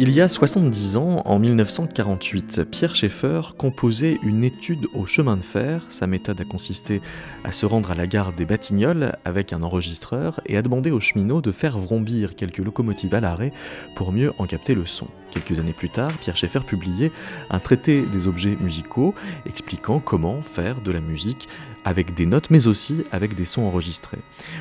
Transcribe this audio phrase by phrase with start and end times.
[0.00, 5.42] Il y a 70 ans, en 1948, Pierre Schaeffer composait une étude au chemin de
[5.42, 5.84] fer.
[5.88, 7.02] Sa méthode a consisté
[7.42, 11.00] à se rendre à la gare des Batignolles avec un enregistreur et à demander aux
[11.00, 13.52] cheminots de faire vrombir quelques locomotives à l'arrêt
[13.96, 15.08] pour mieux en capter le son.
[15.32, 17.10] Quelques années plus tard, Pierre Schaeffer publiait
[17.50, 21.48] un traité des objets musicaux expliquant comment faire de la musique
[21.88, 24.18] avec des notes mais aussi avec des sons enregistrés.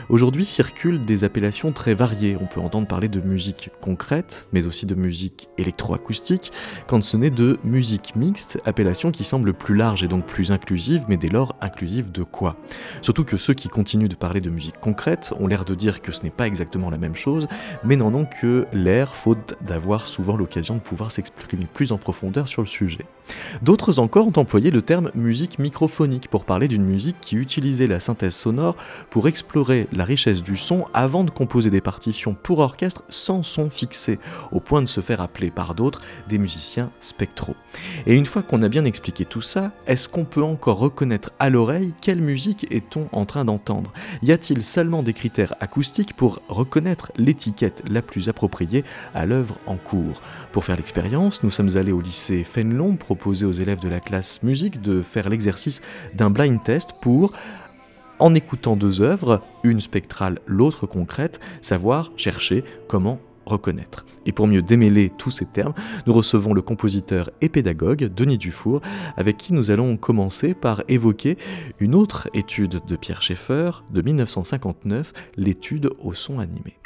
[0.08, 2.38] Aujourd'hui circulent des appellations très variées.
[2.40, 6.54] On peut entendre parler de musique concrète mais aussi de musique électroacoustique
[6.88, 11.04] quand ce n'est de musique mixte, appellation qui semble plus large et donc plus inclusive
[11.10, 12.56] mais dès lors inclusive de quoi?
[13.02, 16.14] Surtout que ceux qui continuent de parler de musique concrète ont l'air de dire que
[16.14, 17.50] ce n'est pas exactement la même chose
[17.84, 22.48] mais n'en ont que l'air faute d'avoir souvent l'occasion de pouvoir s'exprimer plus en profondeur
[22.48, 23.06] sur le sujet.
[23.62, 28.00] D'autres encore ont employé le terme musique microphonique pour parler d'une musique qui utilisait la
[28.00, 28.76] synthèse sonore
[29.10, 33.70] pour explorer la richesse du son avant de composer des partitions pour orchestre sans son
[33.70, 34.20] fixé,
[34.52, 37.56] au point de se faire appeler par d'autres des musiciens spectraux.
[38.06, 41.50] Et une fois qu'on a bien expliqué tout ça, est-ce qu'on peut encore reconnaître à
[41.50, 43.92] l'oreille quelle musique est-on en train d'entendre?
[44.24, 49.76] Y a-t-il seulement des critères acoustiques pour reconnaître l'étiquette la plus appropriée à l'œuvre en
[49.76, 50.22] cours?
[50.52, 54.44] Pour faire l'expérience, nous sommes allés au lycée Fenelon proposer aux élèves de la classe
[54.44, 55.82] musique de faire l'exercice
[56.14, 56.94] d'un blind test
[58.20, 64.06] en écoutant deux œuvres, une spectrale, l'autre concrète, savoir chercher comment reconnaître.
[64.26, 65.74] Et pour mieux démêler tous ces termes,
[66.06, 68.82] nous recevons le compositeur et pédagogue Denis Dufour,
[69.16, 71.38] avec qui nous allons commencer par évoquer
[71.80, 76.78] une autre étude de Pierre Schaeffer de 1959, l'étude au son animé.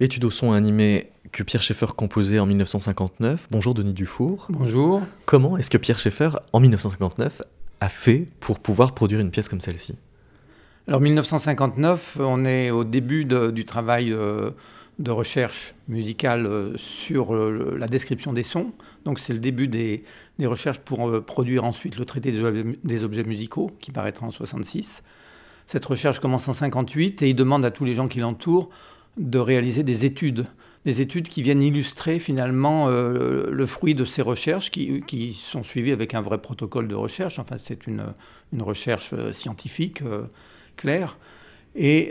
[0.00, 3.48] L'étude au son animé que Pierre Schaeffer composait en 1959.
[3.50, 4.46] Bonjour Denis Dufour.
[4.48, 5.02] Bonjour.
[5.26, 7.42] Comment est-ce que Pierre Schaeffer, en 1959,
[7.80, 9.96] a fait pour pouvoir produire une pièce comme celle-ci?
[10.86, 14.52] Alors 1959, on est au début du travail euh,
[15.00, 18.70] de recherche musicale euh, sur la description des sons.
[19.04, 20.04] Donc c'est le début des,
[20.44, 25.02] recherches pour euh, produire ensuite le traité des objets, musicaux qui paraîtra en 66.
[25.66, 28.70] Cette recherche commence en 58 et il demande à tous les gens qui l'entourent
[29.18, 30.46] de réaliser des études,
[30.84, 35.92] des études qui viennent illustrer finalement euh, le fruit de ces recherches qui, sont suivies
[35.92, 37.38] avec un vrai protocole de recherche.
[37.38, 38.04] Enfin, c'est une,
[38.52, 40.02] une, recherche scientifique
[40.76, 41.18] claire.
[41.74, 42.10] Et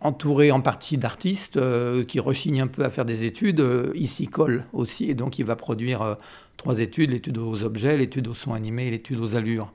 [0.00, 4.08] entouré en partie d'artistes euh, qui rechignent un peu à faire des études, euh, il
[4.08, 6.14] s'y colle aussi, et donc il va produire euh,
[6.56, 9.72] trois études, l'étude aux objets, l'étude au son animé et l'étude aux allures.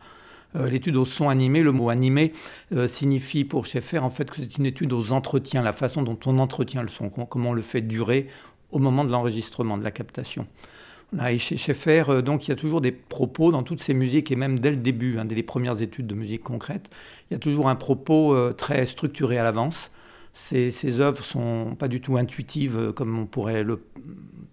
[0.69, 2.33] L'étude au son animé, le mot animé
[2.87, 6.39] signifie pour Schaeffer en fait que c'est une étude aux entretiens, la façon dont on
[6.39, 8.27] entretient le son, comment on le fait durer
[8.71, 10.47] au moment de l'enregistrement, de la captation.
[11.27, 14.35] Et chez Schaeffer, donc il y a toujours des propos dans toutes ces musiques, et
[14.35, 16.89] même dès le début, hein, dès les premières études de musique concrète,
[17.29, 19.91] il y a toujours un propos très structuré à l'avance,
[20.35, 23.65] ces, ces, œuvres sont pas du tout intuitives euh, comme on pourrait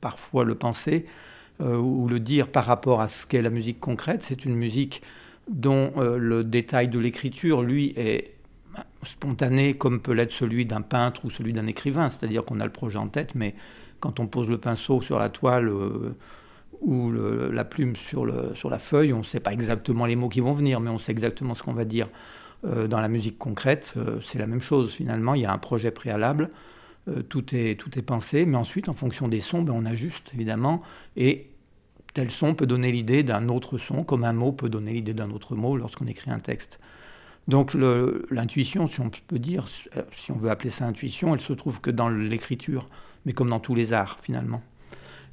[0.01, 1.07] parfois le penser
[1.61, 4.23] euh, ou le dire par rapport à ce qu'est la musique concrète.
[4.23, 5.03] C'est une musique
[5.49, 8.35] dont euh, le détail de l'écriture, lui, est
[9.03, 12.11] spontané comme peut l'être celui d'un peintre ou celui d'un écrivain.
[12.11, 13.55] C'est-à-dire qu'on a le projet en tête, mais
[14.01, 15.71] quand on pose le pinceau sur la toile
[16.81, 20.53] ou la plume sur, la feuille, on ne sait pas exactement les mots qui vont
[20.53, 22.09] venir, mais on sait exactement ce qu'on va dire.
[22.65, 25.35] Euh, dans la musique concrète, euh, c'est la même chose finalement.
[25.35, 26.49] Il y a un projet préalable,
[27.09, 30.31] euh, tout, est, tout est pensé, mais ensuite, en fonction des sons, ben, on ajuste
[30.33, 30.83] évidemment.
[31.17, 31.49] Et
[32.15, 35.31] tel son peut donner l'idée d'un autre son, comme un mot peut donner l'idée d'un
[35.31, 36.79] autre mot lorsqu'on écrit un texte.
[37.49, 37.75] Donc
[38.31, 41.91] l'intuition, si on peut dire, si on veut appeler ça intuition, elle se trouve que
[41.91, 42.89] dans l'écriture,
[43.27, 44.63] mais comme dans tous les arts finalement.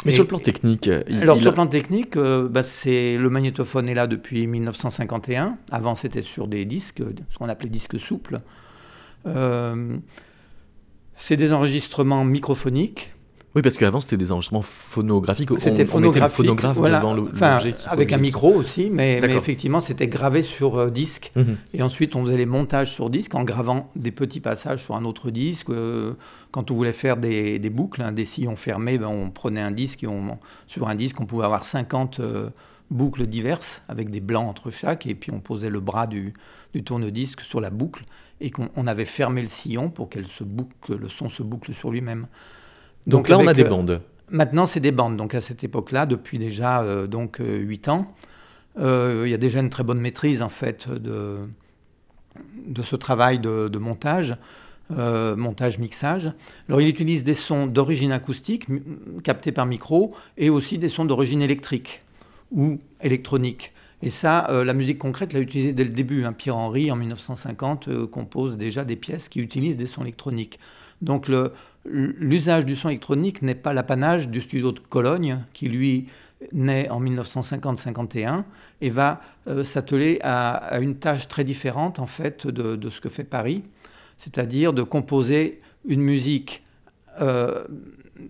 [0.06, 3.90] Mais sur le plan technique Alors, sur le plan technique, euh, bah, c'est, le magnétophone
[3.90, 5.58] est là depuis 1951.
[5.72, 8.40] Avant, c'était sur des disques, ce qu'on appelait disques souples.
[9.28, 9.98] Euh,
[11.16, 13.14] c'est des enregistrements microphoniques
[13.56, 15.50] oui, parce qu'avant, c'était des enregistrements phonographiques.
[15.58, 16.36] C'était phonographique.
[16.36, 17.00] phonographe voilà.
[17.00, 17.16] devant
[17.88, 21.32] avec un micro aussi, mais, effectivement, c'était gravé sur euh, disque.
[21.36, 21.58] Mhm.
[21.74, 25.04] Et ensuite, on faisait les montages sur disque en gravant des petits passages sur un
[25.04, 25.70] autre disque.
[25.72, 26.14] Euh,
[26.52, 30.04] quand on voulait faire des, boucles, hein, des sillons fermés, ben, on prenait un disque
[30.04, 32.50] et on, sur un disque, on pouvait avoir 50 euh,
[32.92, 35.08] boucles diverses avec des blancs entre chaque.
[35.08, 36.34] Et puis, on posait le bras du,
[36.76, 38.04] du tourne-disque sur la boucle
[38.42, 42.28] et qu'on avait fermé le sillon pour que le son se boucle sur lui-même.
[43.08, 44.02] Donc, là, on a des euh, bandes.
[44.30, 45.18] Maintenant, c'est des bandes.
[45.18, 48.14] Donc à cette époque-là, depuis déjà euh, donc 8 euh, ans,
[48.78, 51.38] il y a déjà une très bonne maîtrise en fait de,
[52.68, 54.38] de ce travail de, montage.
[54.90, 56.32] montage, mixage.
[56.68, 58.68] Alors il utilise des sons d'origine acoustique
[59.24, 62.04] captés par micro et aussi des sons d'origine électrique
[62.52, 63.74] ou électronique.
[64.02, 66.24] Et ça, la musique concrète l'a utilisé dès le début.
[66.24, 66.32] Hein.
[66.32, 70.58] Pierre Henry, en 1950, compose déjà des pièces qui utilisent des sons électroniques.
[71.02, 71.28] Donc
[71.86, 76.08] l'usage du son électronique n'est pas l'apanage du studio de Cologne, qui lui
[76.54, 78.44] naît en 1950-51
[78.82, 83.24] et va euh, s'atteler à, une tâche très différente en fait de, ce que fait
[83.24, 83.64] Paris,
[84.18, 86.64] c'est-à-dire de composer une musique
[87.22, 87.66] euh,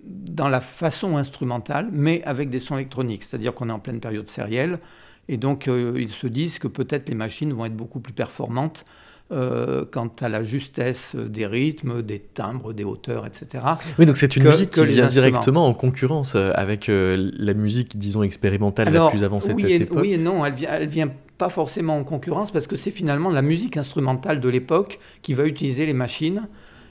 [0.06, 4.28] dans la façon instrumentale, mais avec des sons électroniques, c'est-à-dire qu'on est en pleine période
[4.28, 4.80] sérielle,
[5.28, 8.86] et donc euh, ils se disent que peut-être les machines vont être beaucoup plus performantes
[9.32, 13.64] euh, quant à la justesse des rythmes, des timbres, des hauteurs, etc.
[14.00, 17.98] Oui, donc c'est une musique qui vient directement en concurrence euh, avec euh, la musique,
[17.98, 20.00] disons, expérimentale la plus avancée de cette époque.
[20.02, 23.30] Oui et non, elle vient, elle vient pas forcément en concurrence parce que c'est finalement
[23.30, 26.48] la musique instrumentale de l'époque qui va utiliser les machines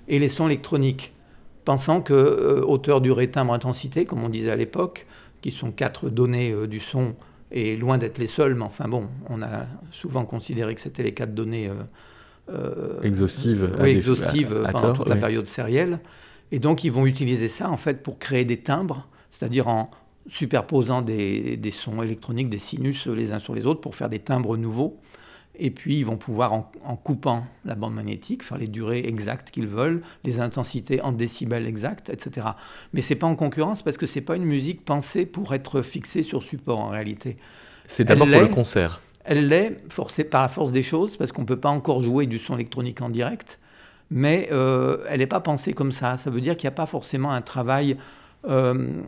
[0.07, 1.13] et les sons électroniques,
[1.65, 5.07] pensant que hauteur, durée, timbre, intensité, comme on disait à l'époque,
[5.41, 7.15] qui sont quatre données du son
[7.51, 11.15] et loin d'être les seules, mais enfin bon, on a souvent considéré que c'était les
[11.15, 11.75] quatre données euh,
[13.03, 16.01] exhaustive, oui, exhaustive pendant toute la période sérielle.
[16.51, 19.91] Et donc, ils vont utiliser ça en fait pour créer des timbres, c'est-à-dire en
[20.29, 24.19] superposant des, des, sons électroniques, des sinus les uns sur les autres pour faire des
[24.19, 24.99] timbres nouveaux.
[25.61, 29.67] Et puis, ils vont pouvoir, en, coupant la bande magnétique, faire les durées exactes qu'ils
[29.67, 32.47] veulent, les intensités en décibels exacts, etc.
[32.93, 36.23] Mais c'est pas en concurrence parce que c'est pas une musique pensée pour être fixée
[36.23, 37.39] sur support en réalité.
[37.87, 39.03] C'est d'abord pour le concert.
[39.31, 39.83] Elle l'est,
[40.31, 43.03] par la force des choses, parce qu'on ne peut pas encore jouer du son électronique
[43.03, 43.59] en direct,
[44.11, 46.17] mais euh, elle n'est pas pensée comme ça.
[46.17, 47.99] Ça veut dire qu'il n'y a pas forcément un travail
[48.49, 49.03] euh,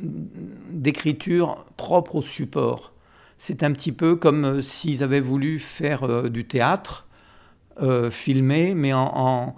[0.00, 2.92] d'écriture propre au support.
[3.38, 7.06] C'est un petit peu comme euh, s'ils avaient voulu faire du théâtre
[8.10, 9.56] filmé, mais en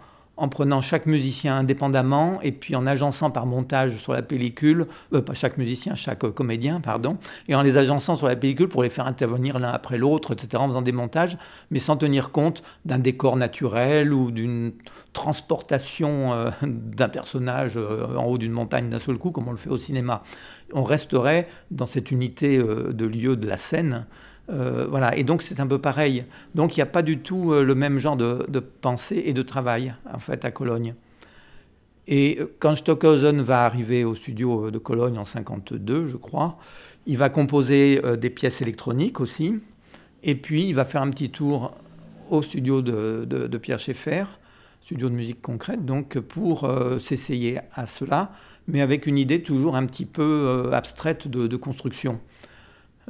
[0.49, 5.35] prenant chaque musicien indépendamment et puis en agençant par montage sur la pellicule, euh, pas
[5.35, 9.07] chaque musicien, chaque comédien, pardon, et en les agençant sur la pellicule pour les faire
[9.07, 11.39] intervenir l'un après l'autre, etc., en faisant des montages,
[11.71, 14.73] mais sans tenir compte d'un décor naturel ou d'une
[15.13, 19.57] transportation euh, d'un personnage euh, en haut d'une montagne d'un seul coup, comme on le
[19.57, 20.23] fait au cinéma.
[20.73, 24.07] On resterait dans cette unité de lieu de la scène
[24.51, 26.25] euh, voilà, et donc c'est un peu pareil.
[26.55, 29.43] Donc il n'y a pas du tout euh, le même genre de, pensée et de
[29.43, 30.95] travail, en fait, à Cologne.
[32.07, 36.59] Et euh, quand Stockhausen va arriver au studio de Cologne en 52, je crois,
[37.07, 39.57] il va composer des pièces électroniques aussi,
[40.23, 41.75] et puis il va faire un petit tour
[42.31, 44.25] au studio de, Pierre Schaeffer,
[44.81, 46.67] studio de musique concrète, donc pour
[47.01, 48.33] s'essayer à cela,
[48.69, 52.21] mais avec une idée toujours un petit peu abstraite de construction.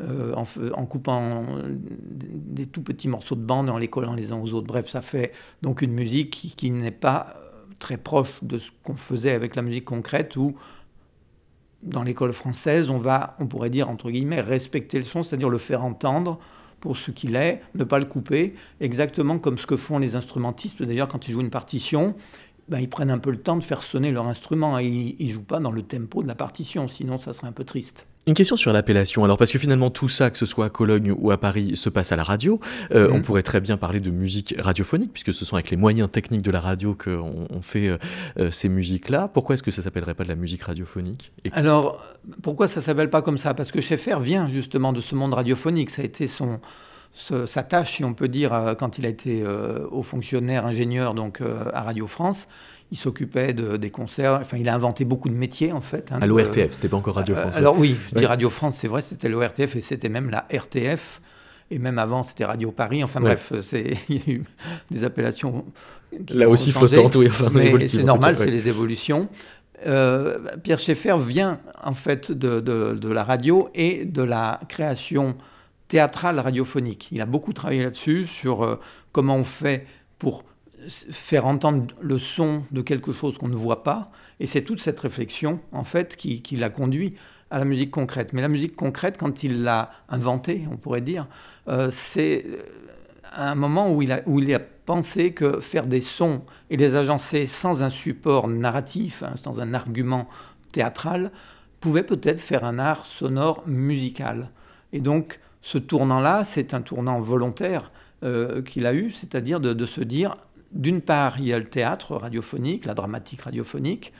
[0.00, 4.40] Euh, en, coupant des tout petits morceaux de bande et en les collant les uns
[4.40, 4.66] aux autres.
[4.66, 5.30] Bref, ça fait
[5.62, 9.62] donc une musique qui, n'est pas euh, très proche de ce qu'on faisait avec la
[9.62, 10.56] musique concrète où
[11.84, 15.58] dans l'école française, on va, on pourrait dire entre guillemets, respecter le son, c'est-à-dire le
[15.58, 16.40] faire entendre
[16.80, 20.82] pour ce qu'il est, ne pas le couper, exactement comme ce que font les instrumentistes
[20.82, 22.16] d'ailleurs quand ils jouent une partition.
[22.68, 25.32] Ben, ils prennent un peu le temps de faire sonner leur instrument et ils ne
[25.32, 28.08] jouent pas dans le tempo de la partition, sinon ça serait un peu triste.
[28.26, 29.22] Une question sur l'appellation.
[29.22, 31.90] Alors, parce que finalement, tout ça, que ce soit à Cologne ou à Paris, se
[31.90, 32.58] passe à la radio.
[32.92, 33.22] Euh, on mm.
[33.22, 36.50] pourrait très bien parler de musique radiophonique, puisque ce sont avec les moyens techniques de
[36.50, 37.98] la radio qu'on on fait euh,
[38.38, 39.28] euh, ces musiques-là.
[39.28, 41.32] Pourquoi est-ce que ça s'appellerait pas de la musique radiophonique?
[41.52, 42.02] Alors,
[42.42, 43.52] pourquoi ça s'appelle pas comme ça?
[43.52, 45.90] Parce que Schaeffer vient justement de ce monde radiophonique.
[45.90, 46.60] Ça a été son,
[47.14, 49.44] sa tâche, si on peut dire, quand il a été
[49.90, 52.46] haut fonctionnaire, ingénieur donc à Radio France
[52.90, 54.38] il s'occupait de, des concerts.
[54.40, 56.12] Enfin, il a inventé beaucoup de métiers, en fait.
[56.12, 57.56] Hein, à l'ORTF, c'était pas encore Radio France.
[57.56, 61.20] alors oui, je dis Radio France, c'est vrai, c'était l'ORTF et c'était même la RTF.
[61.70, 63.02] Et même avant, c'était Radio Paris.
[63.02, 64.42] Enfin bref, il y a eu
[64.90, 65.64] des appellations.
[66.28, 67.26] Là aussi flottantes, oui.
[67.28, 69.28] Enfin, mais c'est normal, c'est les évolutions.
[69.86, 75.36] Euh, Pierre Schaeffer vient en fait de, de, de, la radio et de la création
[75.88, 77.08] théâtrale radiophonique.
[77.12, 78.80] Il a beaucoup travaillé là-dessus, sur euh,
[79.12, 79.86] comment on fait
[80.18, 80.44] pour
[80.88, 84.06] faire entendre le son de quelque chose qu'on ne voit pas.
[84.40, 87.14] Et c'est toute cette réflexion, en fait, qui, l'a conduit
[87.50, 88.32] à la musique concrète.
[88.32, 91.26] Mais la musique concrète, quand il l'a inventée, on pourrait dire,
[91.68, 92.58] euh, c'est euh,
[93.36, 96.96] un moment où il, a, où il a pensé que faire des sons et les
[96.96, 100.28] agencer sans un support narratif, hein, sans un argument
[100.72, 101.30] théâtral,
[101.80, 104.50] pouvait peut-être faire un art sonore musical.
[104.92, 107.90] Et donc, ce tournant-là, c'est un tournant volontaire
[108.22, 110.36] euh, qu'il a eu, c'est-à-dire de, se dire
[110.74, 114.12] d'une part, il y a le théâtre radiophonique, la dramatique radiophonique,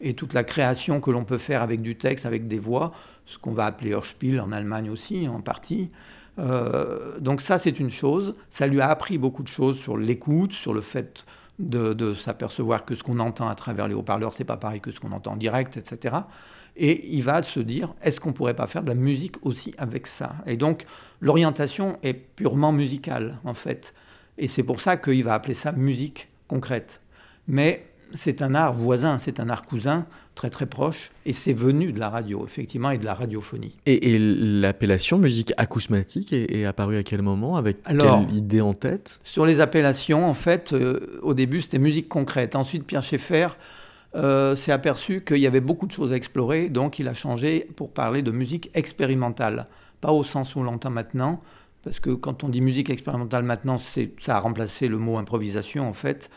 [0.00, 2.92] et toute la création que l'on peut faire avec du texte, avec des voix,
[3.24, 5.90] ce qu'on va appeler Hörspiel en Allemagne aussi, en partie.
[6.38, 8.34] Euh, donc ça, c'est une chose.
[8.50, 11.24] Ça lui a appris beaucoup de choses sur l'écoute, sur le fait
[11.58, 14.98] de, s'apercevoir que ce qu'on entend à travers les haut-parleurs, c'est pas pareil que ce
[14.98, 16.16] qu'on entend en direct, etc.
[16.76, 20.06] Et il va se dire, est-ce qu'on pourrait pas faire de la musique aussi avec
[20.06, 20.34] ça?
[20.46, 20.86] Et donc,
[21.20, 23.94] l'orientation est purement musicale, en fait.
[24.42, 27.00] Et c'est pour ça qu'il va appeler ça musique concrète.
[27.46, 31.92] Mais c'est un art voisin, c'est un art cousin très très proche, et c'est venu
[31.92, 33.76] de la radio, effectivement, et de la radiophonie.
[33.86, 37.56] Et, l'appellation musique acousmatique est, apparue à quel moment?
[37.56, 39.20] Avec quelle idée en tête?
[39.22, 42.56] Sur les appellations, en fait, euh, au début c'était musique concrète.
[42.56, 43.46] Ensuite, Pierre Schaeffer
[44.16, 47.68] euh, s'est aperçu qu'il y avait beaucoup de choses à explorer, donc il a changé
[47.76, 49.68] pour parler de musique expérimentale.
[50.00, 51.40] Pas au sens où on l'entend maintenant,
[51.82, 55.92] parce que quand on dit musique expérimentale maintenant, ça a remplacé le mot improvisation en
[55.92, 56.30] fait.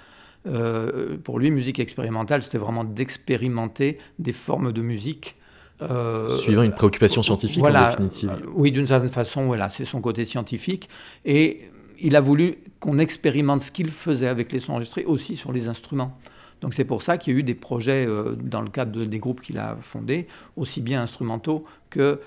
[0.48, 5.36] Euh, pour lui, musique expérimentale, c'était vraiment d'expérimenter des formes de musique.
[5.82, 8.32] Euh, Suivant une préoccupation scientifique voilà, en définitive.
[8.32, 10.90] Euh, oui, d'une certaine façon, voilà, c'est son côté scientifique.
[11.26, 15.52] Et il a voulu qu'on expérimente ce qu'il faisait avec les sons enregistrés aussi sur
[15.52, 16.18] les instruments.
[16.62, 18.08] Donc c'est pour ça qu'il y a eu des projets
[18.42, 22.22] dans le cadre des groupes qu'il a fondés, aussi bien instrumentaux que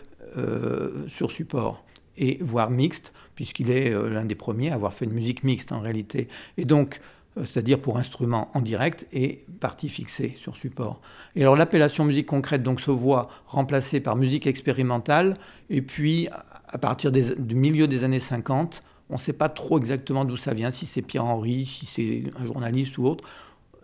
[1.09, 1.83] sur support
[2.19, 5.73] et voire mixte, puisqu'il est euh, l'un des premiers à avoir fait une musique mixte
[5.73, 6.29] en réalité.
[6.57, 7.01] Et donc,
[7.39, 11.01] euh, c'est-à-dire pour instruments en direct et partie fixée sur support.
[11.37, 15.37] Et alors l'appellation musique concrète donc se voit remplacée par musique expérimentale,
[15.71, 16.29] et puis
[16.69, 20.53] à partir du milieu des années 50, on ne sait pas trop exactement d'où ça
[20.53, 23.25] vient, si c'est Pierre-Henri, si c'est un journaliste ou autre,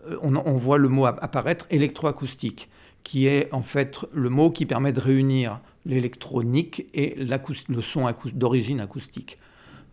[0.07, 2.69] euh, on voit le mot apparaître électroacoustique,
[3.05, 8.81] qui est en fait le mot qui permet de réunir l'électronique et le son d'origine
[8.81, 9.37] acoustique,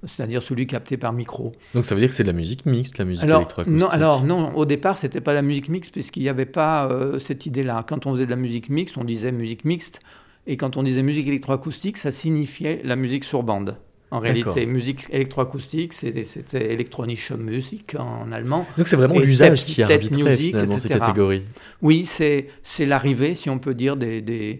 [0.04, 1.52] c'est-à-dire celui capté par micro.
[1.74, 3.80] Donc ça veut dire que c'est de la musique mixte, la musique électroacoustique?
[3.80, 7.18] non, Alors non, au départ, c'était pas la musique mixte, puisqu'il n'y avait pas euh,
[7.18, 7.84] cette idée-là.
[7.86, 10.00] Quand on faisait de la musique mixte, on disait musique mixte,
[10.46, 13.76] et quand on disait musique électroacoustique, ça signifiait la musique sur bande.
[14.12, 14.66] En réalité.
[14.66, 18.66] Musique électroacoustique, c'était Elektronische Musik en allemand.
[18.76, 21.44] Donc c'est vraiment l'usage qui arbitrait finalement ces catégories.
[21.80, 22.46] Oui, c'est
[22.80, 24.58] l'arrivée, si on peut dire, des, des,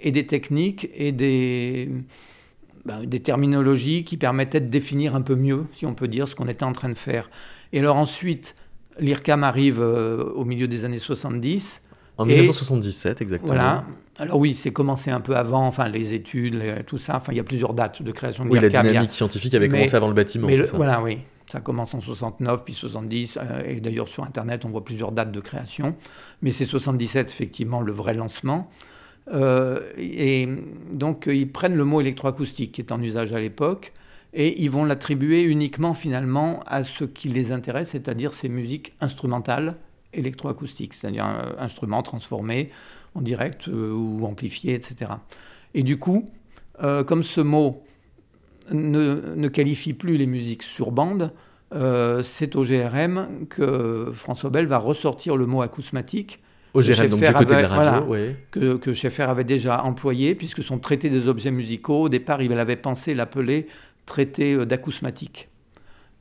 [0.00, 1.90] et des techniques et des,
[2.86, 6.34] ben, des terminologies qui permettaient de définir un peu mieux, si on peut dire, ce
[6.34, 7.28] qu'on était en train de faire.
[7.74, 8.54] Et alors ensuite,
[8.98, 11.82] l'IRCAM arrive euh, au milieu des années 70.
[12.16, 13.52] En 1977, exactement.
[13.52, 13.84] Voilà.
[14.18, 17.16] Alors oui, c'est commencé un peu avant, enfin les études, tout ça.
[17.16, 19.94] Enfin, il y a plusieurs dates de création de Oui, la dynamique scientifique avait commencé
[19.94, 20.46] avant le bâtiment.
[20.46, 21.18] Mais voilà, oui.
[21.50, 25.30] Ça commence en 69, puis 70, euh, et d'ailleurs sur Internet, on voit plusieurs dates
[25.30, 25.92] de création.
[26.42, 28.68] Mais c'est 77, effectivement, le vrai lancement.
[29.32, 30.48] Euh, et
[30.92, 33.92] donc, ils prennent le mot électroacoustique, qui est en usage à l'époque,
[34.34, 39.76] et ils vont l'attribuer uniquement, finalement, à ce qui les intéresse, c'est-à-dire ces musiques instrumentales
[40.12, 42.70] électroacoustiques, c'est-à-dire euh, instruments transformés
[43.16, 45.12] en direct euh, ou amplifié, etc.
[45.74, 46.26] Et du coup,
[46.82, 47.82] euh, comme ce mot
[48.70, 51.32] ne, qualifie plus les musiques sur bande,
[51.74, 56.40] euh, c'est au GRM que François Bell va ressortir le mot acousmatique.
[56.74, 58.14] Au GRM, donc du côté de la radio,
[58.50, 62.52] que, que Schaeffer avait déjà employé, puisque son traité des objets musicaux, au départ, il
[62.52, 63.66] avait pensé l'appeler
[64.04, 65.48] traité d'acousmatique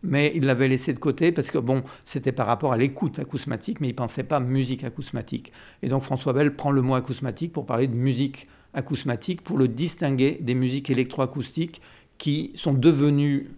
[0.05, 3.81] mais il l'avait laissé de côté parce que bon, c'était par rapport à l'écoute acousmatique,
[3.81, 5.51] mais il ne pensait pas musique acousmatique.
[5.81, 9.67] Et donc François Bell prend le mot acousmatique pour parler de musique acousmatique, pour le
[9.67, 11.81] distinguer des musiques électroacoustiques
[12.17, 13.49] qui sont devenues,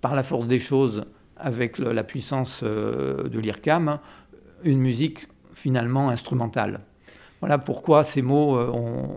[0.00, 1.04] par la force des choses,
[1.36, 3.98] avec la puissance euh, de l'IRCAM,
[4.64, 6.80] une musique finalement instrumentale.
[7.40, 8.70] Voilà pourquoi ces mots euh,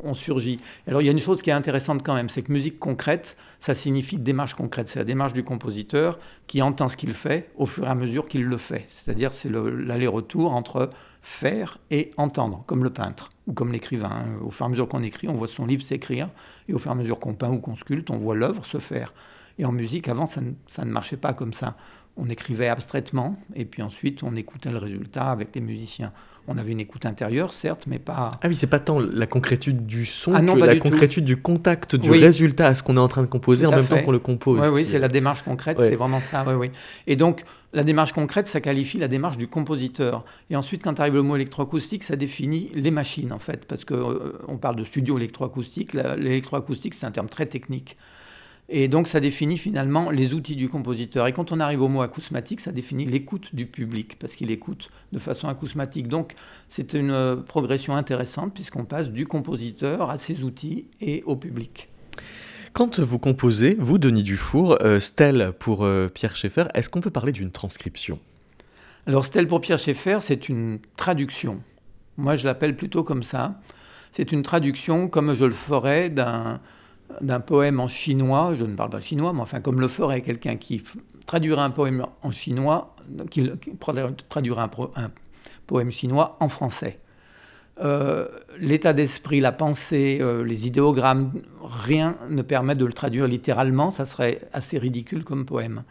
[0.04, 0.60] ont, surgi.
[0.88, 3.36] Alors il y a une chose qui est intéressante quand même, c'est que musique concrète,
[3.60, 4.88] ça signifie démarche concrète.
[4.88, 8.28] C'est la démarche du compositeur qui entend ce qu'il fait au fur et à mesure
[8.28, 8.86] qu'il le fait.
[8.88, 10.90] C'est-à-dire c'est l'aller-retour entre
[11.22, 14.26] faire et entendre, comme le peintre ou comme l'écrivain.
[14.42, 16.30] Au fur et à mesure qu'on écrit, on voit son livre s'écrire,
[16.70, 18.78] et au fur et à mesure qu'on peint ou qu'on sculpte, on voit l'œuvre se
[18.78, 19.14] faire.
[19.58, 21.76] Et en musique, avant, ça ne marchait pas comme ça.
[22.16, 26.14] On écrivait abstraitement, et puis ensuite on écoutait le résultat avec les musiciens
[26.48, 28.30] on avait une écoute intérieure, certes, mais pas.
[28.42, 31.96] Ah oui, c'est pas tant la concrétude du son ah que la concrétude du contact
[31.96, 34.20] du résultat à ce qu'on est en train de composer en même temps qu'on le
[34.20, 34.60] compose.
[34.62, 36.44] Oui, oui, c'est la démarche concrète, c'est vraiment ça.
[36.48, 36.72] Oui, oui.
[37.08, 40.26] Et donc, la démarche concrète, ça qualifie la démarche du compositeur.
[40.50, 44.12] Et ensuite, quand arrive le mot électroacoustique, ça définit les machines, en fait, parce qu'on
[44.12, 45.94] euh, on parle de studio électroacoustique.
[45.94, 47.98] L'électroacoustique, c'est un terme très technique.
[48.70, 51.28] Et donc ça définit finalement les outils du compositeur.
[51.28, 54.90] Et quand on arrive au mot acousmatique, ça définit l'écoute du public, parce qu'il écoute
[55.12, 56.08] de façon acousmatique.
[56.08, 56.36] Donc
[56.70, 61.90] c'est une progression intéressante, puisqu'on passe du compositeur à ses outils et au public.
[62.74, 67.12] Quand vous composez, vous, Denis Dufour, euh, Stelle pour euh, Pierre Schaeffer, est-ce qu'on peut
[67.12, 68.18] parler d'une transcription?
[69.06, 71.62] Alors Stelle pour Pierre Schaeffer, c'est une traduction.
[72.18, 73.60] Moi, je l'appelle plutôt comme ça.
[74.12, 76.62] C'est une traduction comme je le ferais d'un
[77.22, 80.56] d'un poème en chinois, je ne parle pas chinois, mais enfin comme le ferait quelqu'un
[80.56, 80.84] qui
[81.26, 82.96] traduirait un poème en chinois,
[83.30, 83.50] qui,
[84.30, 84.62] traduirait
[84.96, 85.12] un,
[85.68, 87.00] poème chinois en français.
[87.80, 88.28] Euh,
[88.60, 91.32] l'état d'esprit, la pensée, euh, les idéogrammes,
[91.64, 95.84] rien ne permet de le traduire littéralement, ça serait assez ridicule comme poème.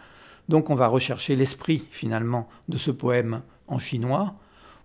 [0.49, 4.35] Donc on va rechercher l'esprit finalement de ce poème en chinois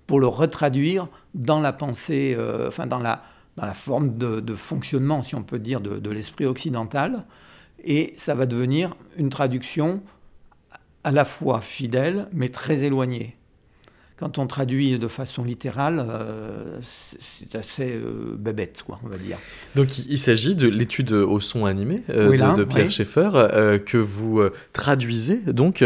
[0.08, 3.22] pour le retraduire dans la pensée, euh, enfin dans la,
[3.58, 7.26] dans la forme de, fonctionnement, si on peut dire, de, l'esprit occidental.
[7.84, 10.02] Et ça va devenir une traduction
[11.04, 13.34] à la fois fidèle, mais très éloignée.
[14.20, 19.38] Quand on traduit de façon littérale, euh, c'est assez euh, bébête, quoi, on va dire.
[19.76, 23.30] Donc il s'agit de l'étude au son animé euh, de, Pierre Schaeffer
[23.86, 24.42] que vous
[24.74, 25.84] traduisez donc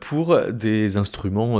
[0.00, 1.58] pour des instruments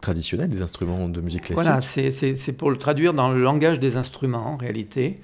[0.00, 1.64] traditionnels, des instruments de musique classique.
[1.64, 5.20] Voilà, c'est pour le traduire dans le langage des instruments en réalité.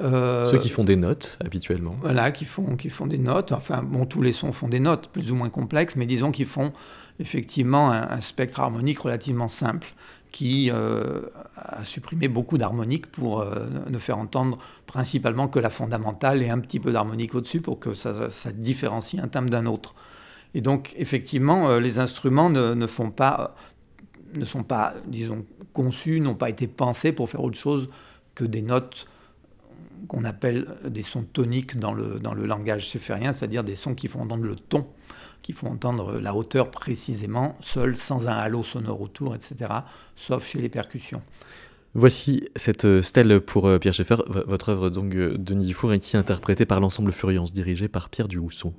[0.00, 1.94] Euh, Ceux qui font des notes habituellement.
[2.00, 3.52] Voilà, qui font, qui font des notes.
[3.52, 6.46] Enfin, bon, tous les sons font des notes plus ou moins complexes, mais disons qu'ils
[6.46, 6.72] font
[7.20, 9.94] effectivement un, spectre harmonique relativement simple
[10.32, 11.20] qui euh,
[11.54, 16.58] a supprimé beaucoup d'harmoniques pour euh, ne faire entendre principalement que la fondamentale et un
[16.58, 19.94] petit peu d'harmonique au-dessus pour que ça, ça, différencie un timbre d'un autre.
[20.56, 23.56] Et donc, effectivement, les instruments ne, ne, font pas
[24.34, 27.86] ne sont pas, disons, conçus, n'ont pas été pensés pour faire autre chose
[28.34, 29.06] que des notes
[30.08, 34.08] qu'on appelle des sons toniques dans le, dans le langage sphérien, c'est-à-dire des sons qui
[34.08, 34.86] font entendre le ton,
[35.42, 39.72] qui font entendre la hauteur précisément, seul, sans un halo sonore autour, etc.,
[40.16, 41.22] sauf chez les percussions.
[41.94, 46.16] Voici cette stèle pour euh, Pierre Schaeffer, votre œuvre donc euh, Denis Dufour, et qui
[46.16, 48.74] est interprétée par l'ensemble Furiance, dirigé par Pierre Duhousson.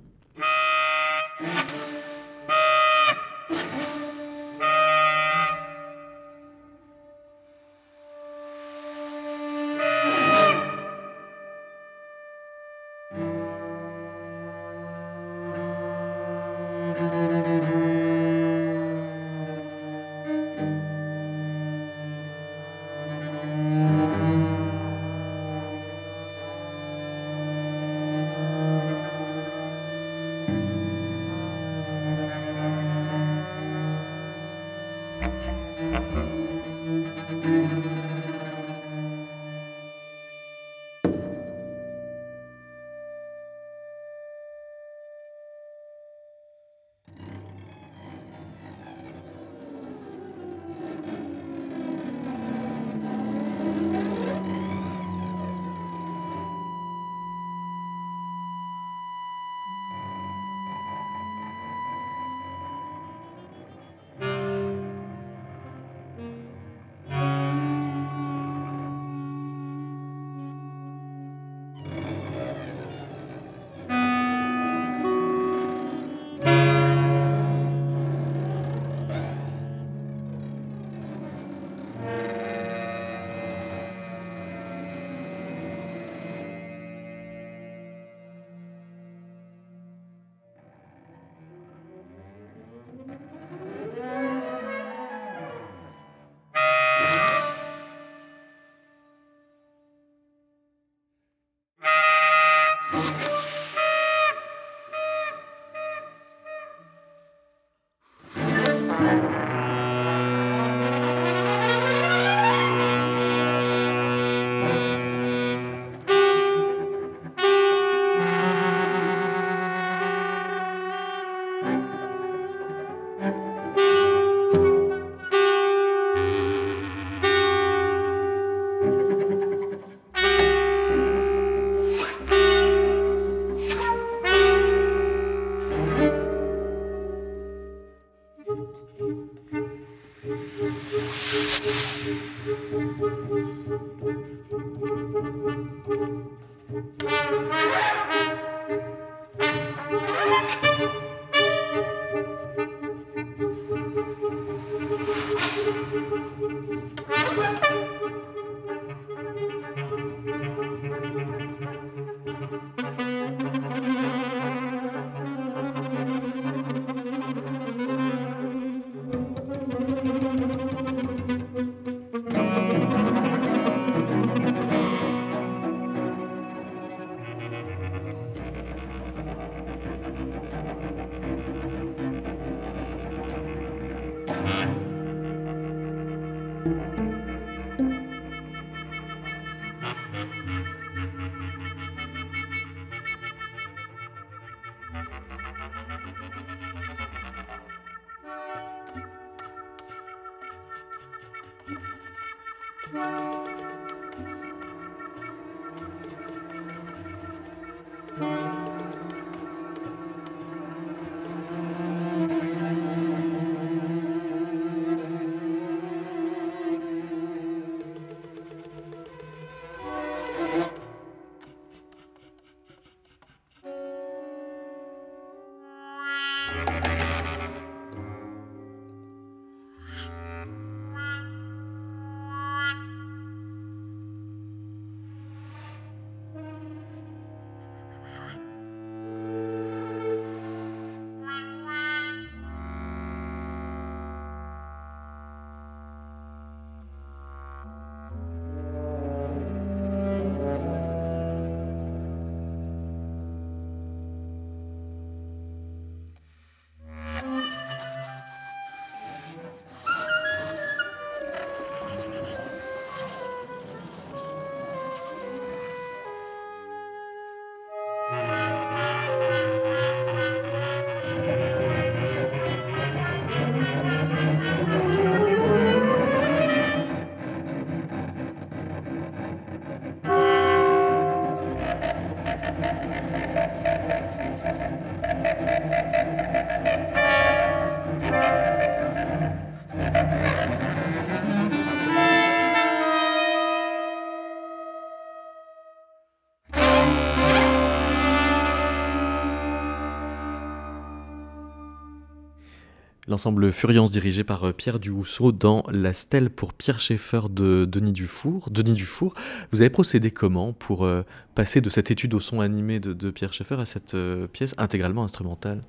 [303.15, 307.93] L'ensemble Furiance dirigé par euh, Pierre Duhousseau dans La stèle pour Pierre Schaeffer de Denis
[307.93, 308.49] Dufour.
[308.51, 309.13] Denis Dufour,
[309.54, 313.32] vous avez procédé comment pour euh, passer de cette étude au son animé de, Pierre
[313.32, 315.62] Schaeffer à cette euh, pièce intégralement instrumentale?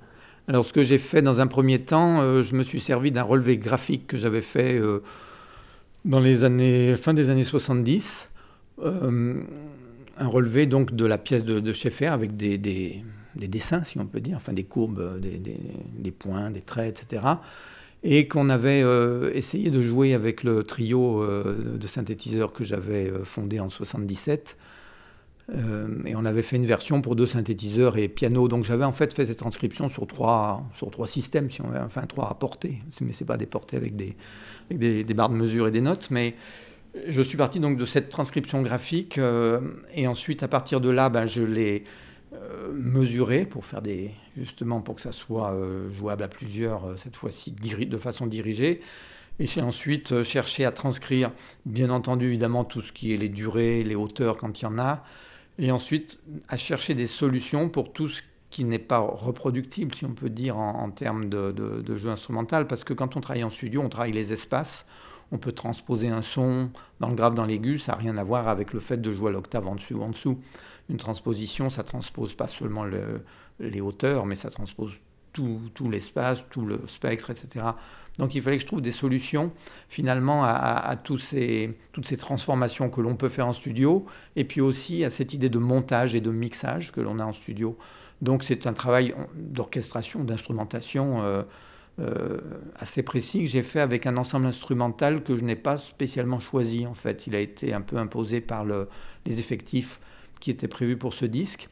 [0.48, 3.58] Alors ce que j'ai fait dans un premier temps, je me suis servi d'un relevé
[3.58, 4.80] graphique que j'avais fait
[6.04, 8.28] dans les années fin des années 70.
[8.82, 9.46] un
[10.18, 13.04] relevé donc de la pièce de, Schaeffer avec des
[13.48, 17.26] dessins, si on peut dire, enfin des courbes, euh, des, points, des traits, etc.
[18.02, 23.12] Et qu'on avait euh, essayé de jouer avec le trio euh, de synthétiseurs que j'avais
[23.24, 24.56] fondé en 77.
[26.04, 28.48] et on avait fait une version pour deux synthétiseurs et piano.
[28.48, 31.78] Donc j'avais en fait fait cette transcription sur trois, sur trois systèmes, si on veut,
[31.80, 32.78] enfin trois à portée.
[33.00, 34.16] Mais ce n'est pas des portées avec, des,
[34.70, 36.08] des, barres de mesure et des notes.
[36.10, 36.34] Mais
[37.06, 39.20] je suis parti donc de cette transcription graphique.
[39.94, 41.84] et ensuite, à partir de là, ben, je l'ai
[42.42, 46.96] euh, mesurer pour faire des justement pour que ça soit euh, jouable à plusieurs euh,
[46.96, 48.80] cette fois-ci de façon dirigée.
[49.38, 51.30] Et j'ai ensuite cherché à transcrire
[51.66, 54.78] bien entendu évidemment tout ce qui est les durées les hauteurs quand il y en
[54.78, 55.04] a.
[55.58, 56.18] Et ensuite
[56.48, 60.56] à chercher des solutions pour tout ce qui n'est pas reproductible si on peut dire
[60.56, 62.66] en, termes de, de, jeu instrumental.
[62.66, 64.86] Parce que quand on travaille en studio on travaille les espaces.
[65.32, 66.70] On peut transposer un son
[67.00, 69.30] dans le grave, dans l'aigu, ça n'a rien à voir avec le fait de jouer
[69.30, 70.38] à l'octave en dessus ou en dessous
[70.88, 72.84] une transposition, ça transpose pas seulement
[73.60, 74.92] les hauteurs, mais ça transpose
[75.74, 77.66] tout, l'espace, tout le spectre, etc.
[78.18, 79.52] Donc il fallait que je trouve des solutions
[79.88, 81.76] finalement à, toutes ces
[82.18, 86.14] transformations que l'on peut faire en studio, et puis aussi à cette idée de montage
[86.14, 87.76] et de mixage que l'on a en studio.
[88.22, 91.42] Donc c'est un travail d'orchestration, d'instrumentation euh,
[92.00, 92.38] euh,
[92.78, 96.86] assez précis que j'ai fait avec un ensemble instrumental que je n'ai pas spécialement choisi
[96.86, 97.26] en fait.
[97.26, 98.88] Il a été un peu imposé par le,
[99.26, 100.00] les effectifs
[100.40, 101.68] qui était prévu pour ce disque.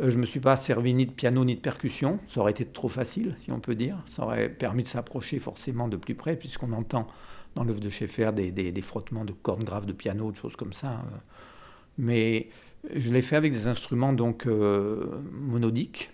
[0.00, 2.18] Euh, je ne me suis pas servi ni de piano ni de percussion.
[2.28, 3.98] Ça aurait été trop facile, si on peut dire.
[4.06, 7.06] Ça aurait permis de s'approcher forcément de plus près, puisqu'on entend
[7.54, 10.72] dans l'œuvre de Schaeffer des, des, frottements de cordes graves de piano, des choses comme
[10.72, 10.92] ça.
[10.92, 11.16] Euh.
[11.98, 12.48] Mais
[12.94, 16.10] je l'ai fait avec des instruments donc euh, monodiques,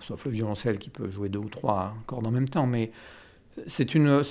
[0.00, 2.66] sauf le violoncelle qui peut jouer deux ou trois cordes en même temps.
[2.66, 2.90] Mais
[3.66, 3.86] c'est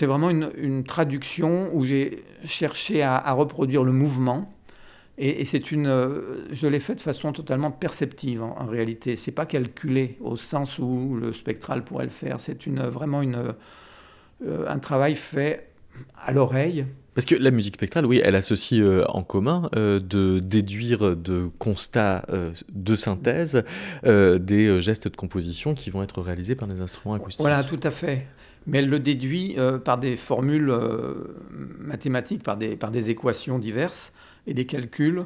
[0.05, 4.53] vraiment une, traduction où j'ai cherché à reproduire le mouvement.
[5.21, 9.17] Et, et c'est une, euh, je l'ai fait de façon totalement perceptive en, en réalité.
[9.17, 12.39] C'est pas calculé au sens où le spectral pourrait le faire.
[12.39, 13.53] C'est une, vraiment une,
[14.47, 15.67] euh, un travail fait
[16.17, 16.85] à l'oreille.
[17.15, 21.49] Parce que la musique spectrale, oui, elle associe euh, en commun euh, de déduire de
[21.59, 23.65] constats euh, de synthèse
[24.05, 27.41] des gestes de composition qui vont être réalisés par des instruments acoustiques.
[27.41, 28.25] Voilà, tout à fait.
[28.67, 30.73] Mais elle le déduit par des formules
[31.79, 34.13] mathématiques, par des, par des équations diverses
[34.49, 35.25] et des calculs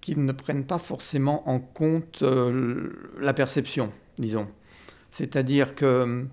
[0.00, 4.48] qui ne prennent pas forcément en compte euh, la perception, disons.
[5.12, 6.26] C'est-à-dire que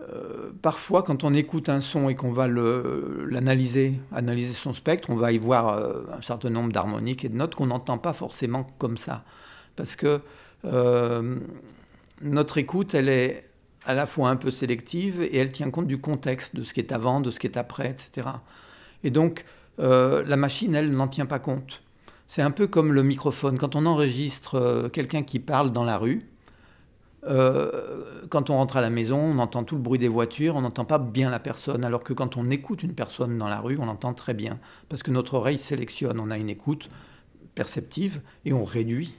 [0.00, 5.16] euh, parfois, quand on écoute un son et qu'on va l'analyser, analyser son spectre, on
[5.16, 8.66] va y voir euh, un certain nombre d'harmoniques et de notes qu'on n'entend pas forcément
[8.78, 9.24] comme ça.
[9.76, 10.20] Parce que
[12.20, 13.44] notre écoute, elle est
[13.86, 16.80] à la fois un peu sélective et elle tient compte du contexte, de ce qui
[16.80, 18.28] est avant, de ce qui est après, etc.
[19.04, 19.46] Et donc,
[19.80, 21.82] euh, la machine, elle, n'en tient pas compte.
[22.26, 23.58] C'est un peu comme le microphone.
[23.58, 26.26] Quand on enregistre euh, quelqu'un qui parle dans la rue,
[27.26, 30.62] euh, quand on rentre à la maison, on entend tout le bruit des voitures, on
[30.62, 33.78] n'entend pas bien la personne, alors que quand on écoute une personne dans la rue,
[33.78, 36.88] on l'entend très bien, parce que notre oreille sélectionne, on a une écoute
[37.54, 39.18] perceptive et on réduit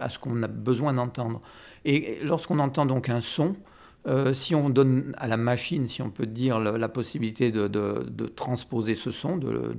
[0.00, 1.42] à ce qu'on a besoin d'entendre.
[1.84, 3.56] Et lorsqu'on entend donc un son,
[4.06, 8.94] euh, si on donne à la machine, si on peut dire, la possibilité de, transposer
[8.94, 9.74] ce son, de,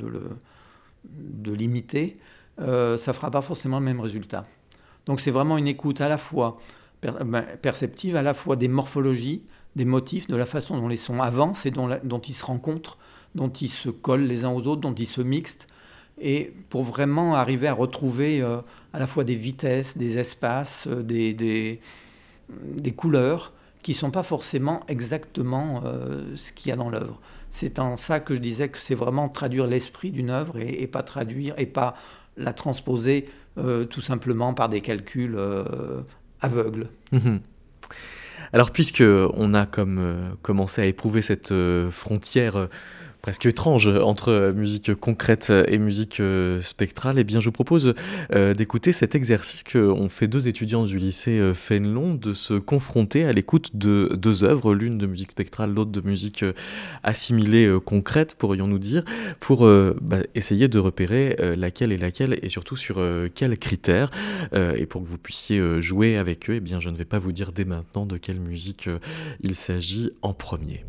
[1.05, 2.17] de l'imiter,
[2.61, 4.45] euh, ça ne fera pas forcément le même résultat.
[5.05, 6.59] Donc c'est vraiment une écoute à la fois
[7.01, 9.43] ben, perceptive, à la fois des morphologies,
[9.75, 12.97] des motifs, de la façon dont les sons avancent et dont, ils se rencontrent,
[13.35, 15.67] dont ils se collent les uns aux autres, dont ils se mixent,
[16.21, 18.57] et pour vraiment arriver à retrouver euh,
[18.93, 21.33] à la fois des vitesses, des espaces, des,
[22.53, 23.51] des couleurs
[23.83, 27.19] qui ne sont pas forcément exactement euh, ce qu'il y a dans l'œuvre.
[27.51, 31.03] C'est en ça que je disais que c'est vraiment traduire l'esprit d'une œuvre et, pas
[31.03, 31.95] traduire et pas
[32.37, 36.01] la transposer euh, tout simplement par des calculs euh,
[36.41, 36.87] aveugles.
[37.11, 37.41] Mhm.
[38.53, 41.51] Alors, puisque on a comme commencé à éprouver cette
[41.89, 42.67] frontière
[43.23, 47.93] presque étrange entre musique concrète et musique euh, spectrale, eh bien, je vous propose
[48.35, 53.23] euh, d'écouter cet exercice qu'ont fait deux étudiants du lycée euh, Fénelon, de se confronter
[53.23, 56.43] à l'écoute de deux œuvres, l'une de musique spectrale, l'autre de musique
[57.03, 59.05] assimilée concrète, pourrions-nous dire,
[59.39, 59.65] pour
[60.01, 63.01] bah, essayer de repérer laquelle est laquelle et surtout sur
[63.33, 64.11] quels critères.
[64.53, 67.31] Et pour que vous puissiez jouer avec eux, eh bien, je ne vais pas vous
[67.31, 68.89] dire dès maintenant de quelle musique
[69.41, 70.83] il s'agit en premier.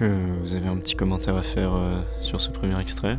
[0.00, 1.72] Vous avez un petit commentaire à faire
[2.20, 3.18] sur ce premier extrait.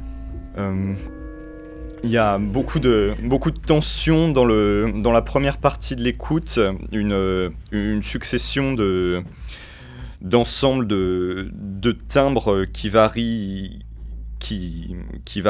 [0.58, 6.02] Il y a beaucoup de, beaucoup de tension dans, le, dans la première partie de
[6.02, 6.60] l'écoute,
[6.92, 9.24] une, une succession de,
[10.22, 13.80] d'ensemble de, de, timbres qui varient,
[14.40, 15.42] qui, qui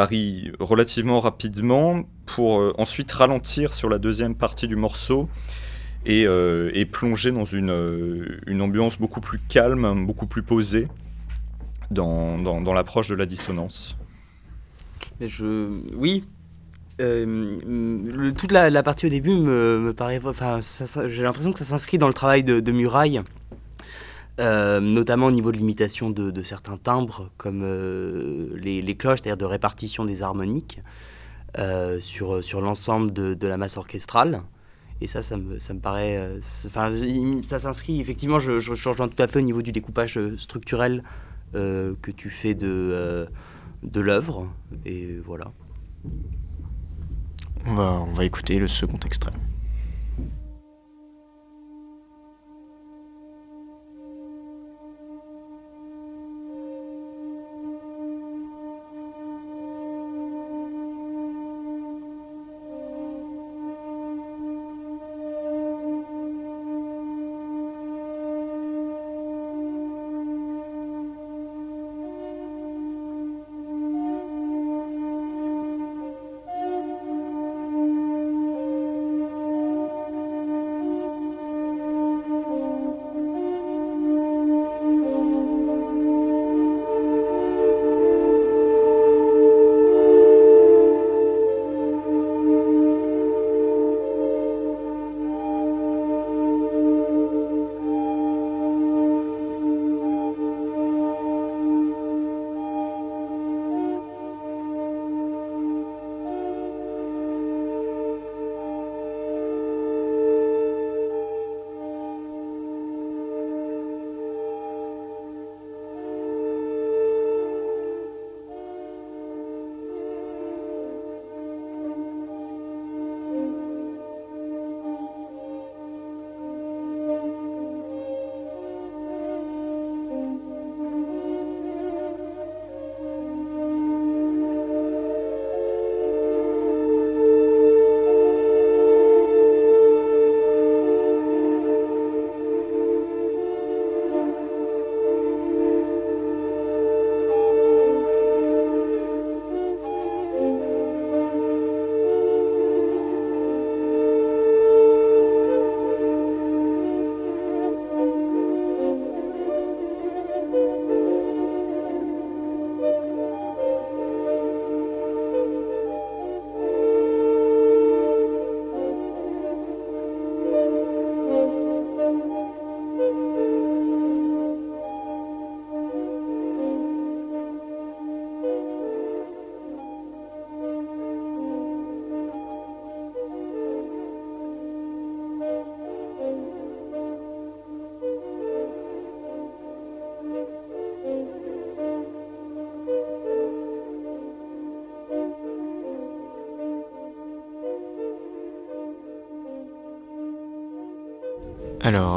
[0.60, 5.30] relativement rapidement pour euh, ensuite ralentir sur la deuxième partie du morceau
[6.06, 10.88] et, euh, et plonger dans une, euh, une, ambiance beaucoup plus calme, beaucoup plus posée
[11.92, 13.98] dans, dans, l'approche de la dissonance.
[15.20, 15.82] Je...
[15.96, 16.24] Oui,
[17.02, 20.20] euh, toute la, partie au début me, paraît.
[20.24, 20.60] Enfin,
[21.08, 23.22] j'ai l'impression que ça s'inscrit dans le travail de, de Muraille,
[24.40, 29.46] euh, notamment au niveau de l'imitation de, certains timbres, comme euh, les, cloches, c'est-à-dire de
[29.46, 30.82] répartition des harmoniques
[32.00, 34.42] sur, sur l'ensemble de, de, la masse orchestrale.
[35.02, 36.38] Et ça, ça me, ça me paraît.
[36.66, 36.92] Enfin,
[37.42, 41.04] ça s'inscrit effectivement, je, je, je, rejoins tout à fait au niveau du découpage structurel
[41.54, 43.28] que tu fais de,
[43.84, 44.48] de l'œuvre.
[44.86, 45.52] Et voilà.
[47.66, 49.34] On va, on va écouter le second extrait.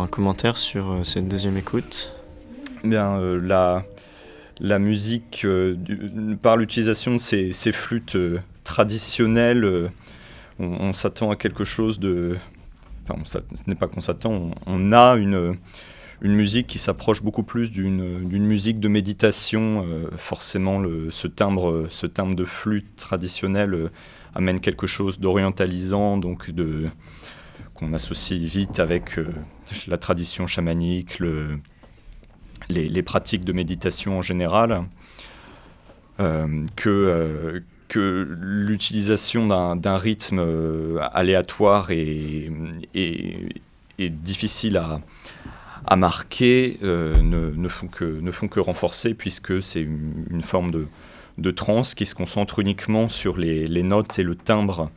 [0.03, 2.14] Un commentaire sur euh, cette deuxième écoute
[2.82, 3.84] Bien, euh, la,
[4.59, 5.76] la musique, euh,
[6.42, 8.16] par l'utilisation de ces, flûtes
[8.64, 9.90] traditionnelles,
[10.59, 12.36] on, s'attend à quelque chose de.
[13.09, 13.38] Enfin, ce
[13.68, 15.57] n'est pas qu'on s'attend, on, a une,
[16.20, 19.86] une musique qui s'approche beaucoup plus d'une musique de méditation.
[20.16, 23.90] forcément, le, ce, timbre, ce timbre de flûte traditionnelle
[24.34, 26.88] amène quelque chose d'orientalisant, donc de
[27.83, 29.26] qu'on associe vite avec euh,
[29.87, 31.59] la tradition chamanique, le,
[32.68, 34.85] les, pratiques de méditation en général,
[36.20, 40.41] euh, que, euh, que l'utilisation d'un rythme
[41.12, 42.51] aléatoire et,
[43.99, 44.76] difficile
[45.87, 50.70] à, marquer ne, font que, renforcer puisque c'est une, forme
[51.39, 54.91] de, trance qui se concentre uniquement sur les notes et le timbre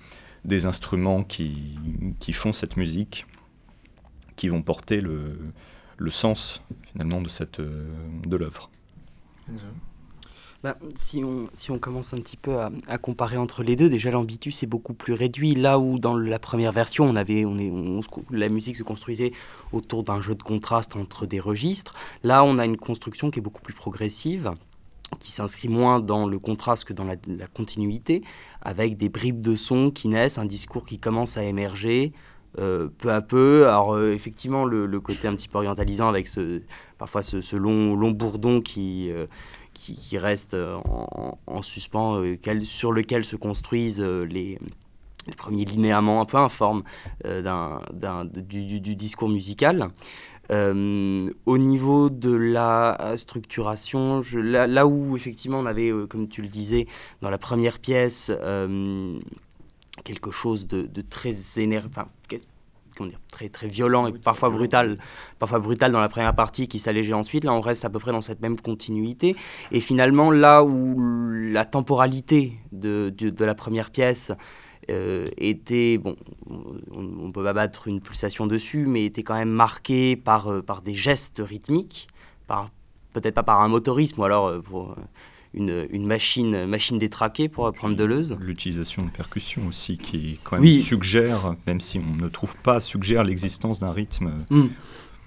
[0.46, 1.78] des instruments qui,
[2.20, 3.26] qui, font cette musique,
[4.36, 5.38] qui vont porter le,
[5.98, 8.70] le sens finalement de, cette, de l'œuvre.
[10.64, 14.10] Ben, si, on, si on commence un petit peu à, comparer entre les deux, déjà
[14.10, 15.54] l'ambitus est beaucoup plus réduit.
[15.54, 17.72] Là où dans la première version, on avait, on est,
[18.32, 19.32] la musique se construisait
[19.74, 21.93] autour d'un jeu de contraste entre des registres,
[22.24, 24.54] là on a une construction qui est beaucoup plus progressive
[25.20, 27.16] qui s'inscrit moins dans le contraste que dans la,
[27.53, 28.22] continuité,
[28.61, 32.13] avec des bribes de son qui naissent, un discours qui commence à émerger
[32.59, 33.68] euh, peu à peu.
[33.68, 36.30] Alors euh, effectivement, le, côté un petit peu orientalisant avec
[36.97, 39.26] parfois ce, long, bourdon qui, euh,
[40.13, 42.22] reste en, suspens,
[42.63, 44.57] sur lequel se construisent les,
[45.38, 46.84] premiers linéaments un peu informes
[47.24, 49.89] du, du, discours musical.
[50.50, 56.88] Au niveau de la structuration, je, là, où effectivement on avait, comme tu le disais,
[57.22, 58.32] dans la première pièce,
[60.04, 62.08] quelque chose de, de très énervant,
[63.30, 64.98] très, très violent et parfois brutal,
[65.39, 67.43] parfois brutal dans la première partie qui s'allégeait ensuite.
[67.43, 69.36] Là, on reste à peu près dans cette même continuité.
[69.72, 74.32] Et finalement, là où la temporalité de, de, la première pièce
[74.90, 76.16] euh, était, bon,
[76.92, 80.82] on, peut pas battre une pulsation dessus, mais était quand même marquée par, euh, par
[80.82, 82.08] des gestes rythmiques,
[82.48, 82.70] par,
[83.14, 84.96] peut-être pas par un motorisme, ou alors euh, pour
[85.54, 88.38] une, machine, machine détraquée, pour reprendre Deleuze.
[88.40, 93.24] L'utilisation de percussions aussi, qui quand même suggère, même si on ne trouve pas, suggère
[93.24, 94.34] l'existence d'un rythme.
[94.50, 94.68] Hmm.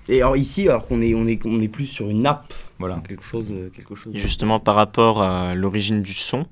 [0.09, 3.03] Et alors ici, alors qu'on est, on est, on est plus sur une nappe, voilà.
[3.07, 4.15] quelque chose, quelque chose.
[4.15, 6.47] Et justement, par rapport à l'origine du son,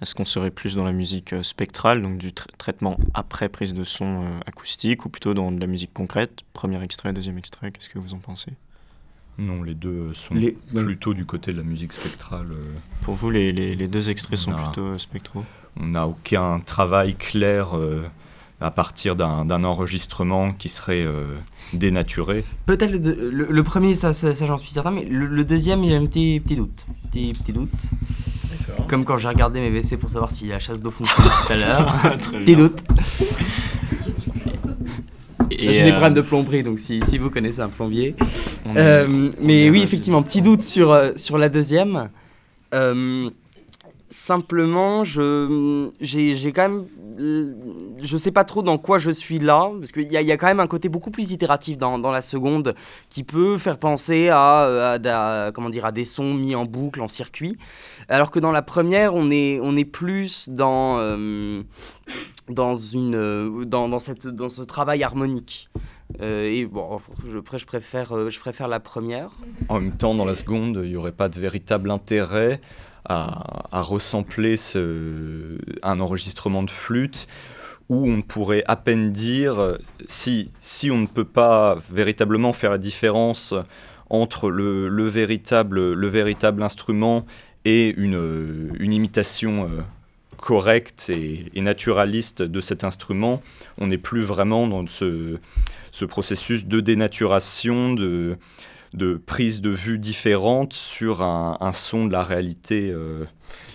[0.00, 3.84] est-ce qu'on serait plus dans la musique euh, spectrale, donc du traitement après prise de
[3.84, 6.40] son euh, acoustique, ou plutôt dans de la musique concrète?
[6.52, 8.52] Premier extrait, deuxième extrait, qu'est-ce que vous en pensez?
[9.38, 10.34] Non, les deux sont
[10.74, 12.48] plutôt du côté de la musique spectrale.
[12.50, 12.74] Euh.
[13.02, 15.44] Pour vous, les, les, deux extraits sont plutôt euh, spectraux?
[15.78, 18.02] On n'a aucun travail clair euh,
[18.60, 21.06] à partir d'un enregistrement qui serait
[21.72, 22.44] dénaturé.
[22.66, 26.56] Peut-être le, premier, ça, ça, j'en suis certain, mais le, deuxième, a un petit, petit
[26.56, 26.86] doute.
[27.06, 27.70] Petit, petit doute.
[28.88, 31.56] Comme quand j'ai regardé mes WC pour savoir si la chasse d'eau fonctionnait tout à
[31.56, 32.18] l'heure.
[32.18, 32.82] petit doute.
[35.50, 38.14] J'ai des problèmes de plomberie, donc si, si vous connaissez un plombier.
[38.76, 42.08] Euh, mais oui, effectivement, petit doute sur, euh, sur la deuxième.
[42.74, 43.30] Euh,
[44.10, 46.86] simplement, je, j'ai, quand même.
[48.02, 50.36] Je sais pas trop dans quoi je suis là, parce qu'il y a, y a
[50.36, 52.74] quand même un côté beaucoup plus itératif dans, dans la seconde
[53.08, 57.08] qui peut faire penser à, à, comment dire, à des sons mis en boucle, en
[57.08, 57.56] circuit.
[58.08, 60.96] Alors que dans la première, on est, on est plus dans,
[62.48, 65.68] dans, une, dans, dans, cette, dans ce travail harmonique.
[66.22, 69.30] Euh, et bon, je, je, préfère, euh, je préfère la première.
[69.68, 72.60] En même temps, dans la seconde, il n'y aurait pas de véritable intérêt
[73.08, 77.26] à, ressembler ce, un enregistrement de flûte
[77.88, 82.78] où on pourrait à peine dire si, si on ne peut pas véritablement faire la
[82.78, 83.54] différence
[84.10, 87.24] entre le, le véritable, le véritable instrument
[87.64, 89.82] et une, une imitation euh,
[90.36, 93.42] correcte et, et, naturaliste de cet instrument,
[93.78, 95.38] on n'est plus vraiment dans ce,
[95.90, 98.38] ce processus de dénaturation, de,
[98.94, 103.24] de prise de vue différente sur un, son de la réalité euh,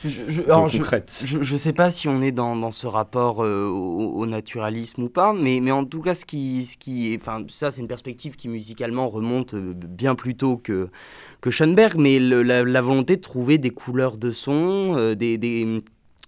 [0.05, 1.23] je, concrète.
[1.25, 5.09] Je ne sais pas si on est dans, dans ce rapport euh, au, naturalisme ou
[5.09, 8.35] pas, mais, mais en tout cas, ce qui, ce qui enfin, ça c'est une perspective
[8.35, 10.89] qui musicalement remonte euh, bien plus tôt que,
[11.41, 15.79] que Schoenberg, mais la, volonté de trouver des couleurs de son, des, des,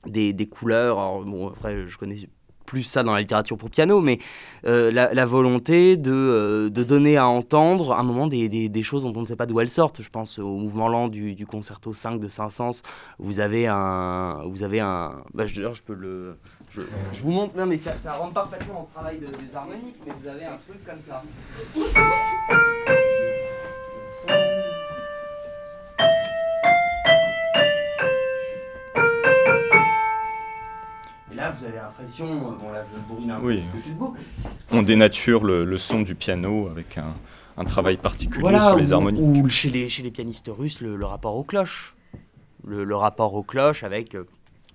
[0.05, 2.17] des, des, couleurs, alors, bon, après je connais
[2.65, 4.19] plus ça dans la littérature pour piano, mais
[4.65, 9.03] euh, la, volonté de, euh, de, donner à entendre à un moment des, des, choses
[9.03, 10.01] dont on ne sait pas d'où elles sortent.
[10.01, 12.81] Je pense au mouvement lent du, du concerto 5 de Saint-Saëns.
[13.19, 14.43] Vous avez un.
[14.45, 16.37] Vous avez un bah, je, peux le.
[16.69, 16.81] Je,
[17.21, 17.55] vous montre.
[17.55, 20.45] Non, mais ça, ça rentre parfaitement dans ce travail de, des harmoniques, mais vous avez
[20.45, 21.21] un truc comme ça.
[31.35, 33.55] Là, vous avez l'impression, euh, bon là je bourrine un oui.
[33.55, 34.15] peu parce que je suis debout.
[34.71, 37.13] On dénature le, le son du piano avec un,
[37.57, 39.21] un travail particulier sur les harmoniques.
[39.21, 41.95] Ou chez les, chez les pianistes russes, le, le rapport aux cloches.
[42.65, 44.25] Le, le, rapport aux cloches avec, euh,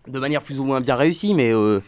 [0.06, 1.80] de manière plus ou moins bien réussie, mais euh,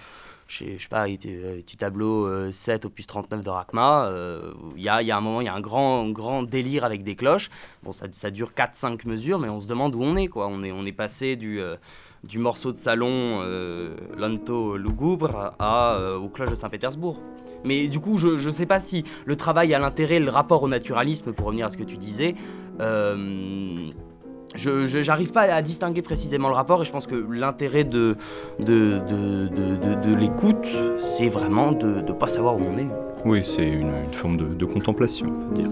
[0.48, 4.10] je sais pas, du tableau 7 opus 39 de Rachma,
[4.76, 7.04] il y, a, y, a, un moment, il y a un grand, grand délire avec
[7.04, 7.50] des cloches.
[7.84, 10.48] Bon, ça, ça dure 4-5 mesures, mais on se demande où on est, quoi.
[10.48, 11.60] On est, on est passé du
[12.24, 17.20] du morceau de salon euh, Lanto Lugubre à, euh, aux cloches de Saint-Pétersbourg.
[17.64, 20.68] Mais du coup, je ne sais pas si le travail a l'intérêt, le rapport au
[20.68, 22.34] naturalisme, pour revenir à ce que tu disais,
[22.80, 23.90] euh,
[24.54, 28.16] je n'arrive pas à distinguer précisément le rapport et je pense que l'intérêt de,
[28.58, 29.48] de, de,
[29.94, 30.68] de, l'écoute,
[30.98, 32.88] c'est vraiment de ne pas savoir où on est.
[33.24, 35.70] Oui, c'est une, forme de, contemplation, on va dire.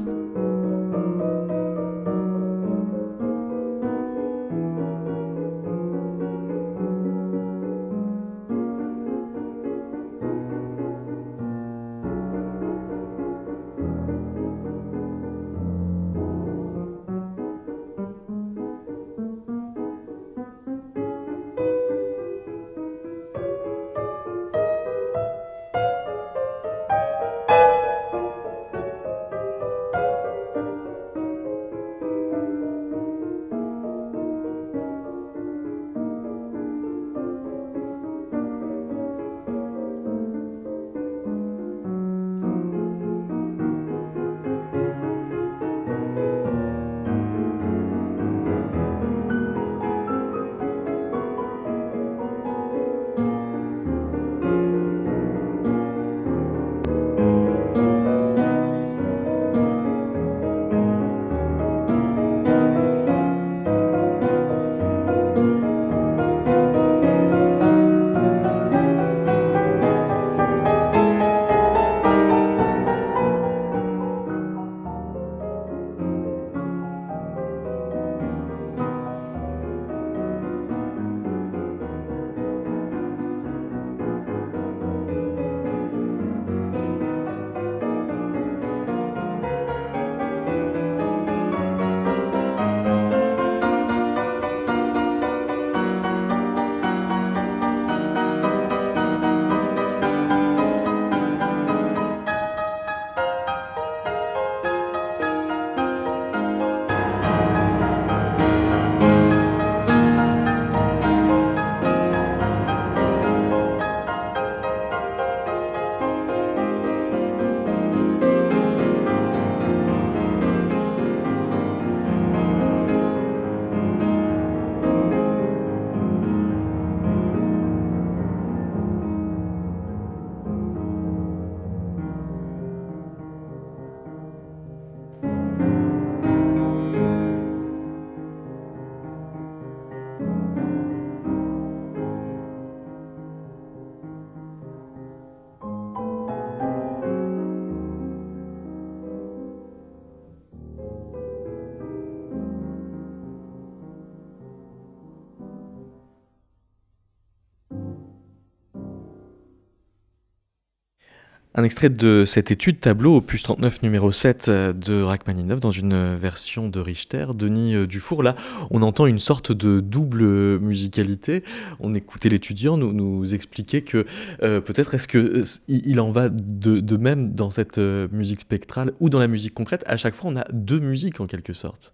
[161.56, 166.14] Un extrait de cette étude tableau opus 39 numéro 7 euh, de Rachmaninov dans une
[166.14, 168.22] version de Richter, Denis euh, Dufour.
[168.22, 168.36] Là,
[168.70, 171.42] on entend une sorte de double musicalité.
[171.80, 174.06] On écoutait l'étudiant nous, nous expliquer que
[174.44, 179.10] euh, peut-être est-ce que il en va de, de, même dans cette musique spectrale ou
[179.10, 179.82] dans la musique concrète.
[179.88, 181.92] À chaque fois, on a deux musiques en quelque sorte.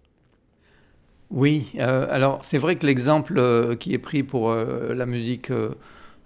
[1.31, 5.51] Oui, alors c'est vrai que l'exemple qui est pris pour la musique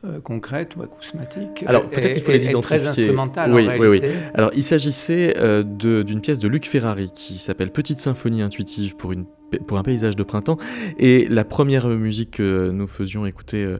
[0.03, 1.63] euh, concrète ou acousmatique.
[1.67, 2.79] Alors peut-être il faut les identifier.
[2.79, 4.01] Très instrumentale oui, en oui, oui.
[4.33, 9.11] Alors il s'agissait euh, d'une pièce de Luc Ferrari qui s'appelle Petite symphonie intuitive pour
[9.11, 9.25] une
[9.67, 10.57] pour un paysage de printemps.
[10.97, 13.77] Et la première musique que nous faisions écouter euh,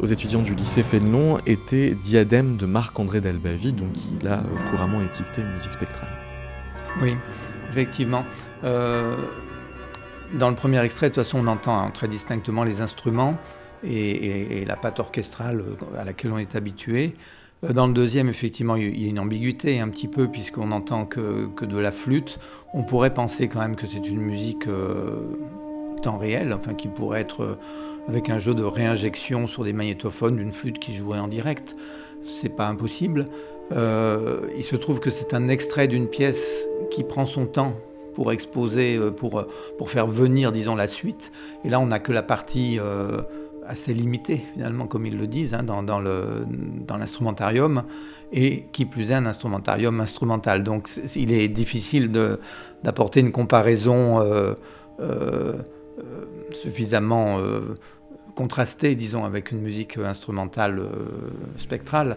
[0.00, 4.42] aux étudiants du lycée Fénelon était Diadème de Marc-André Delbavie, donc il a
[4.72, 6.08] couramment étiqueté musique spectrale.
[7.00, 7.14] Oui,
[7.68, 8.24] effectivement.
[8.62, 13.38] dans le premier extrait, de toute façon, on entend hein, très distinctement les instruments
[13.84, 15.64] et, la patte orchestrale
[15.98, 17.14] à laquelle on est habitué.
[17.64, 21.04] Euh, dans le deuxième, effectivement, il y a une ambiguïté un petit peu, puisqu'on n'entend
[21.04, 22.38] que, que, de la flûte.
[22.74, 25.20] On pourrait penser quand même que c'est une musique euh,
[26.02, 27.54] temps réel, enfin qui pourrait être euh,
[28.08, 31.76] avec un jeu de réinjection sur des magnétophones d'une flûte qui jouerait en direct.
[32.40, 33.26] C'est pas impossible.
[33.72, 37.74] il se trouve que c'est un extrait d'une pièce qui prend son temps
[38.14, 39.46] pour exposer, pour,
[39.78, 41.32] pour faire venir, disons, la suite.
[41.64, 42.78] Et là, on n'a que la partie
[43.70, 46.00] assez limité, finalement, comme ils le disent, hein, dans, dans
[46.98, 47.82] l'instrumentarium, dans
[48.32, 50.62] et qui plus est un instrumentarium instrumental.
[50.62, 52.10] Donc il est difficile
[52.82, 54.54] d'apporter une comparaison euh,
[55.00, 55.54] euh,
[56.52, 57.76] suffisamment euh,
[58.34, 60.82] contrastée, disons, avec une musique instrumentale
[61.56, 62.16] spectrale.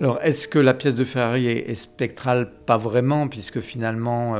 [0.00, 2.50] Alors, est-ce que la pièce de Ferrari est, est spectrale?
[2.64, 4.34] Pas vraiment, puisque finalement,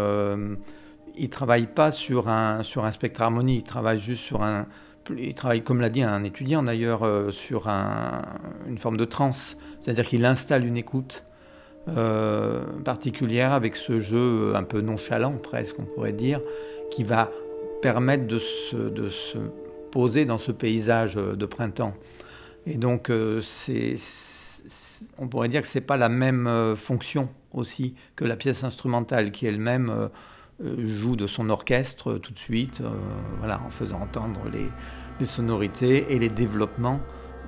[1.16, 4.66] il ne travaille pas sur un, sur un spectre harmonie, il travaille juste sur un,
[5.18, 10.06] il travaille, comme l'a dit un étudiant d'ailleurs, euh, sur une forme de transe, c'est-à-dire
[10.06, 11.24] qu'il installe une écoute
[11.88, 16.40] euh, particulière avec ce jeu un peu nonchalant presque, on pourrait dire,
[16.90, 17.30] qui va
[17.82, 19.38] permettre de se,
[19.90, 21.94] poser dans ce paysage de printemps.
[22.66, 23.40] Et donc, euh,
[25.18, 29.32] on pourrait dire que ce n'est pas la même fonction aussi que la pièce instrumentale
[29.32, 30.10] qui elle-même
[30.78, 32.82] joue de son orchestre tout de suite,
[33.38, 34.68] voilà, en faisant entendre les,
[35.20, 37.00] les sonorités et les développements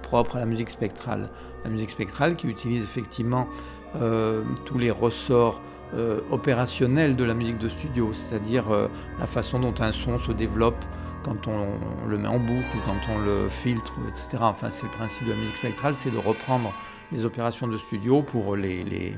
[0.03, 1.31] propres à la musique spectrale.
[1.65, 3.49] La musique spectrale qui utilise effectivement
[3.97, 5.61] euh, tous les ressorts
[5.95, 10.33] euh, opérationnels de la musique de studio, c'est-à-dire euh, la façon dont un son se
[10.33, 10.85] développe
[11.25, 14.39] quand on, le met en boucle, quand on le filtre, etc.
[14.41, 16.73] Enfin, c'est le principe de la musique spectrale, c'est de reprendre
[17.13, 19.17] les opérations de studio pour les, les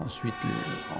[0.00, 0.34] ensuite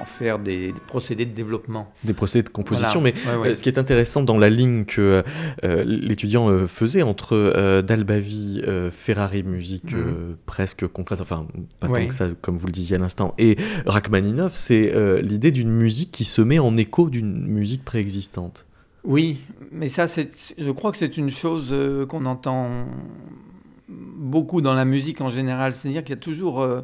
[0.01, 1.93] en faire des, procédés de développement.
[2.05, 5.23] Des procédés de composition, mais euh, ce qui est intéressant dans la ligne que
[5.65, 10.37] euh, l'étudiant euh, faisait entre Dalbavi, Ferrari, musique mhm.
[10.47, 11.47] presque concrète, enfin
[11.81, 14.93] pas tant que ça comme vous le disiez à l'instant, et Rachmaninov, c'est
[15.23, 18.67] l'idée d'une musique qui se met en écho d'une musique préexistante.
[19.05, 19.39] Oui,
[19.71, 21.75] mais ça, je crois que c'est une chose
[22.09, 22.87] qu'on entend
[23.89, 26.83] beaucoup dans la musique en général, c'est-à-dire qu'il y a toujours euh,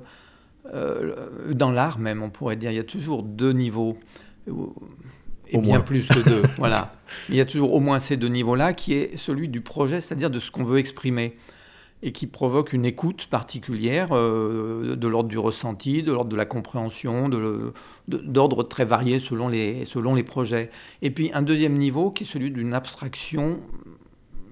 [0.73, 3.99] dans l'art même, on pourrait dire, il y a toujours deux niveaux,
[5.49, 6.43] et bien plus que deux.
[6.59, 6.95] voilà.
[7.29, 10.31] Il y a toujours au moins ces deux niveaux-là, qui est celui du projet, c'est-à-dire
[10.31, 11.37] de ce qu'on veut exprimer,
[12.03, 16.47] et qui provoque une écoute particulière euh, de l'ordre du ressenti, de l'ordre de la
[16.47, 17.29] compréhension,
[18.09, 20.71] d'ordre très varié selon les, selon les projets.
[21.03, 23.61] Et puis un deuxième niveau qui est celui d'une abstraction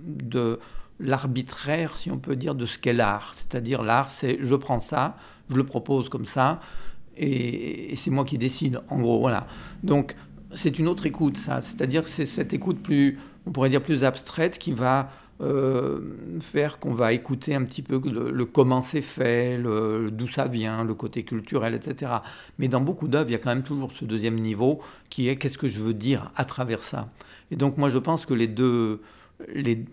[0.03, 0.59] de
[1.01, 3.33] l'arbitraire, si on peut dire, de ce qu'est l'art.
[3.35, 5.17] C'est-à-dire l'art, c'est je prends ça,
[5.51, 6.61] je le propose comme ça,
[7.19, 9.47] et, c'est moi qui décide, en gros, voilà.
[9.83, 10.15] Donc,
[10.55, 11.61] c'est une autre écoute, ça.
[11.61, 16.01] C'est-à-dire que c'est cette écoute plus, on pourrait dire, plus abstraite qui va euh,
[16.41, 19.61] faire qu'on va écouter un petit peu le, comment c'est fait,
[20.11, 22.13] d'où ça vient, le côté culturel, etc.
[22.59, 24.81] Mais dans beaucoup d'œuvres, il y a quand même toujours ce deuxième niveau
[25.11, 27.09] qui est qu'est-ce que je veux dire à travers ça.
[27.51, 29.01] Et donc, moi, je pense que les deux,
[29.53, 29.85] les,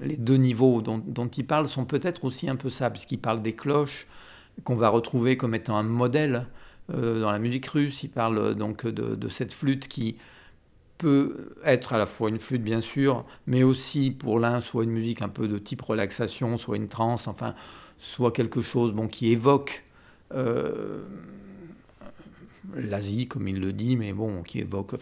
[0.00, 3.52] deux niveaux dont, dont il parle sont peut-être aussi un peu ça, puisqu'il parle des
[3.52, 4.06] cloches,
[4.62, 6.46] qu'on va retrouver comme étant un modèle
[6.92, 8.02] euh, dans la musique russe.
[8.02, 10.16] Il parle euh, donc de, cette flûte qui
[10.98, 14.92] peut être à la fois une flûte bien sûr, mais aussi pour l'un soit une
[14.92, 17.54] musique un peu de type relaxation, soit une trance, enfin
[17.98, 19.84] soit quelque chose bon, qui évoque
[20.34, 21.02] euh,
[22.74, 24.94] l'Asie comme il le dit, mais bon qui évoque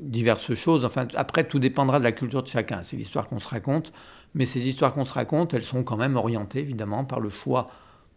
[0.00, 0.84] diverses choses.
[0.84, 2.82] Enfin après tout dépendra de la culture de chacun.
[2.82, 3.92] C'est l'histoire qu'on se raconte.
[4.34, 7.66] Mais ces histoires qu'on se raconte, elles sont quand même orientées évidemment par le choix,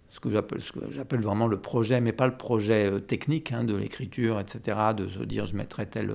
[0.10, 4.40] ce que j'appelle vraiment le projet, mais pas le projet euh, technique hein, de l'écriture,
[4.40, 6.14] etc., de se dire je mettrai tel,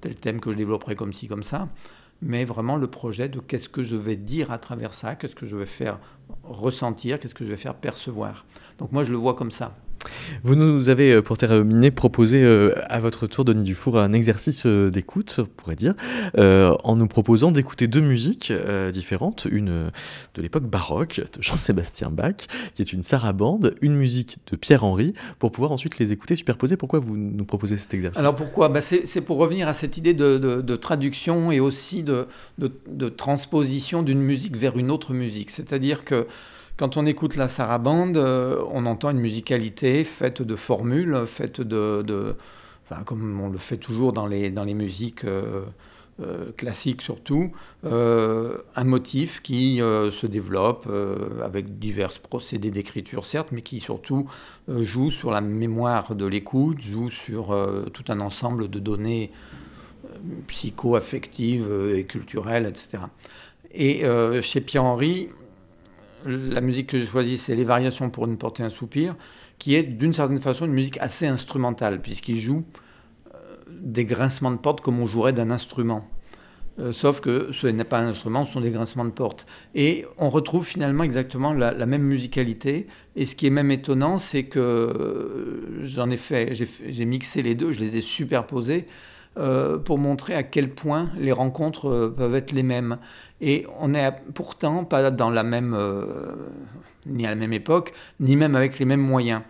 [0.00, 1.68] tel thème que je développerai comme ci, comme ça.
[2.20, 5.46] mais vraiment le projet de qu'est-ce que je vais dire à travers ça, qu'est-ce que
[5.46, 5.98] je vais faire
[6.44, 8.44] ressentir, qu'est-ce que je vais faire percevoir.
[8.78, 9.76] Donc moi je le vois comme ça.
[10.44, 14.66] Vous nous avez, euh, pour terminer, proposé euh, à votre tour, Denis Dufour, un exercice
[14.66, 15.94] euh, d'écoute, on pourrait dire,
[16.36, 18.52] en nous proposant d'écouter deux musiques
[18.92, 19.90] différentes, une
[20.34, 25.52] de l'époque baroque de Jean-Sébastien Bach, qui est une sarabande, une musique de Pierre-Henry, pour
[25.52, 26.76] pouvoir ensuite les écouter superposées.
[26.76, 28.18] Pourquoi vous nous proposez cet exercice?
[28.18, 28.68] Alors pourquoi?
[28.68, 32.28] Bah C'est pour revenir à cette idée de, traduction et aussi de
[33.16, 35.50] transposition d'une musique vers une autre musique.
[35.50, 36.26] C'est-à-dire que
[36.76, 42.34] quand on écoute la sarabande, euh, on entend une musicalité faite de formules, faite de,
[43.04, 45.64] comme on le fait toujours dans les, dans les musiques euh,
[46.20, 47.52] euh, classiques surtout,
[47.84, 50.88] un motif qui se développe
[51.42, 54.26] avec divers procédés d'écriture certes, mais qui surtout
[54.68, 57.56] joue sur la mémoire de l'écoute, joue sur
[57.92, 59.30] tout un ensemble de données
[60.46, 63.04] psycho-affectives et culturelles, etc.
[63.74, 64.04] Et
[64.42, 65.30] chez Pierre-Henri,
[66.26, 69.16] la musique que j'ai choisie, c'est Les Variations pour une portée un soupir,
[69.58, 72.64] qui est d'une certaine façon une musique assez instrumentale, puisqu'il joue
[73.34, 73.38] euh,
[73.70, 76.08] des grincements de porte comme on jouerait d'un instrument.
[76.78, 79.46] Euh, sauf que ce n'est pas un instrument, ce sont des grincements de porte.
[79.74, 82.86] Et on retrouve finalement exactement la, même musicalité.
[83.14, 87.54] Et ce qui est même étonnant, c'est que euh, j'en ai fait, j'ai mixé les
[87.54, 88.86] deux, je les ai superposés
[89.34, 92.98] pour montrer à quel point les rencontres peuvent être les mêmes.
[93.42, 96.06] Et on n'est pourtant pas dans la même, euh,
[97.06, 99.42] ni à la même époque, ni même avec les mêmes moyens.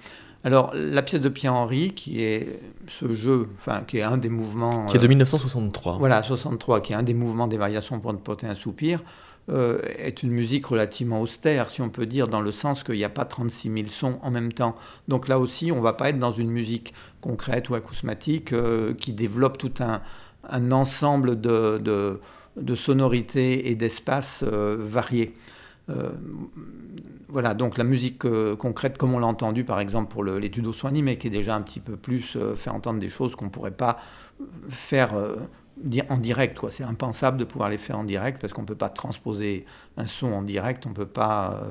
[0.44, 2.58] Alors, la pièce de Pierre-Henri, qui est
[2.88, 4.86] ce jeu, enfin, qui est un des mouvements.
[4.86, 5.92] Qui est de 1963.
[5.92, 9.04] Euh, voilà, 63, qui est un des mouvements des variations pour ne porter un soupir,
[9.48, 13.04] euh, est une musique relativement austère, si on peut dire, dans le sens qu'il n'y
[13.04, 14.76] a pas 36 000 sons en même temps.
[15.08, 18.54] Donc là aussi, on ne va pas être dans une musique concrète ou acousmatique
[18.98, 20.00] qui développe tout un,
[20.70, 22.20] ensemble de
[22.56, 25.34] de sonorités et d'espaces euh, variés.
[25.90, 26.12] Euh,
[27.28, 30.72] voilà, donc la musique euh, concrète, comme on l'a entendu par exemple pour l'étude au
[30.72, 33.50] son animé, qui est déjà un petit peu plus fait entendre des choses qu'on ne
[33.50, 33.98] pourrait pas
[34.68, 35.14] faire
[36.08, 36.60] en direct.
[36.70, 39.64] C'est impensable de pouvoir les faire en direct parce qu'on ne peut pas transposer
[39.96, 41.62] un son en direct, on ne peut pas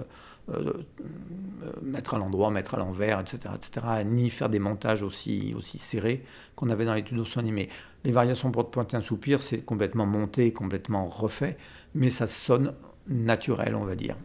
[1.83, 6.23] mettre à l'endroit, mettre à l'envers, etc., etc., ni faire des montages aussi, aussi serrés
[6.55, 7.69] qu'on avait dans l'étude au son animé.
[8.03, 11.57] Les variations pour pointer un soupir, c'est complètement monté, complètement refait,
[11.93, 12.73] mais ça sonne
[13.11, 14.15] naturel, on va dire.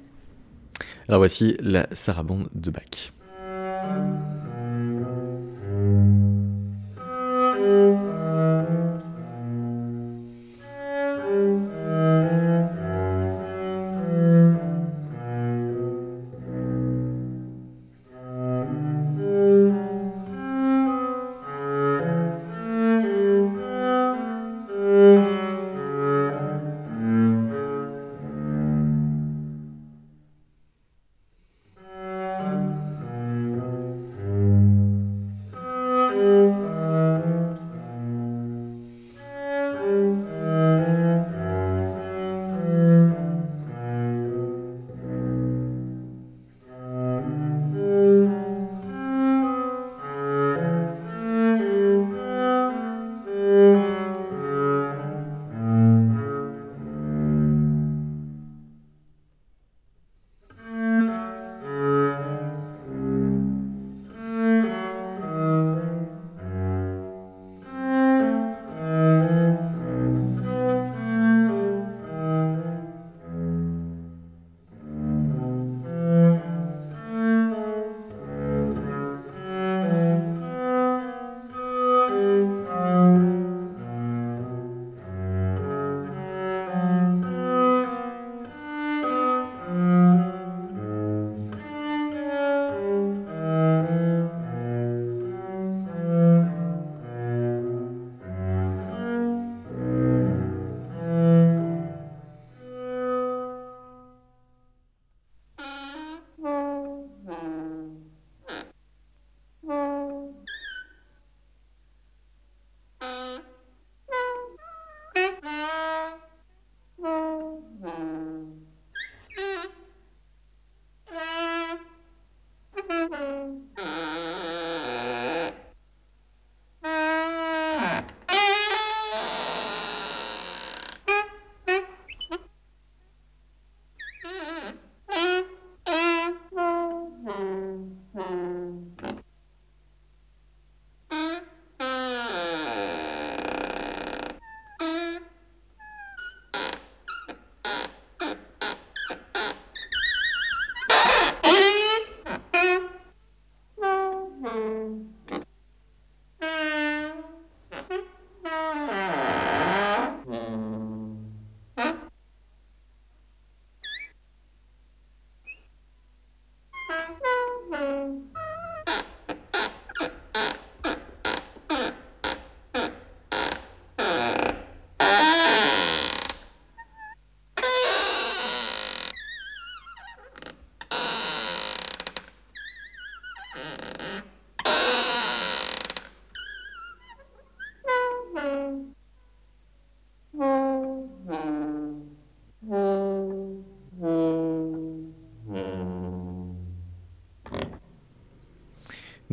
[1.09, 3.13] Alors voici la sarabande de Bach.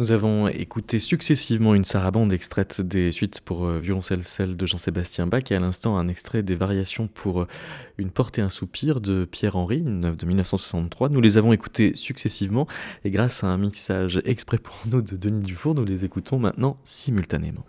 [0.04, 5.28] Nous avons écouté successivement une sarabande extraite des suites pour euh, violoncelle celle de Jean-Sébastien
[5.28, 7.48] Bach et à l'instant un extrait des variations pour euh,
[7.98, 11.08] une porte et un soupir de Pierre-Henri, une œuvre de 1963.
[11.08, 12.68] Nous les avons écoutées successivement
[13.06, 16.76] et grâce à un mixage exprès pour nous de Denis Dufour, nous les écoutons maintenant
[16.84, 17.64] simultanément.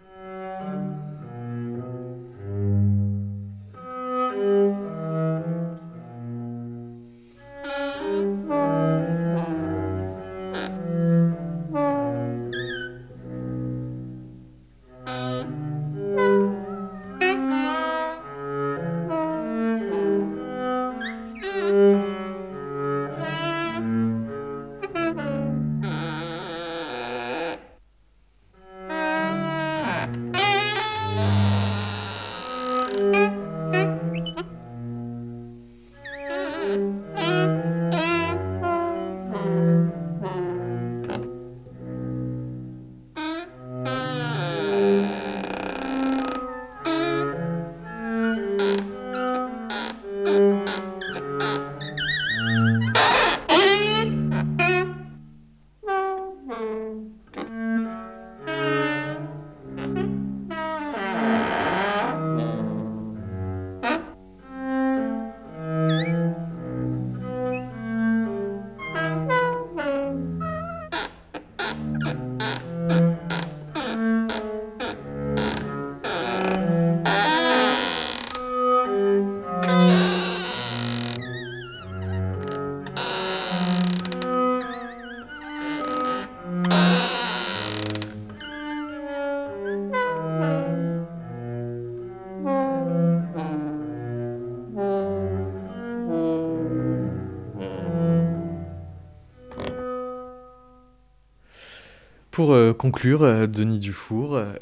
[102.34, 104.54] Pour euh, conclure, euh, Denis Dufour, euh,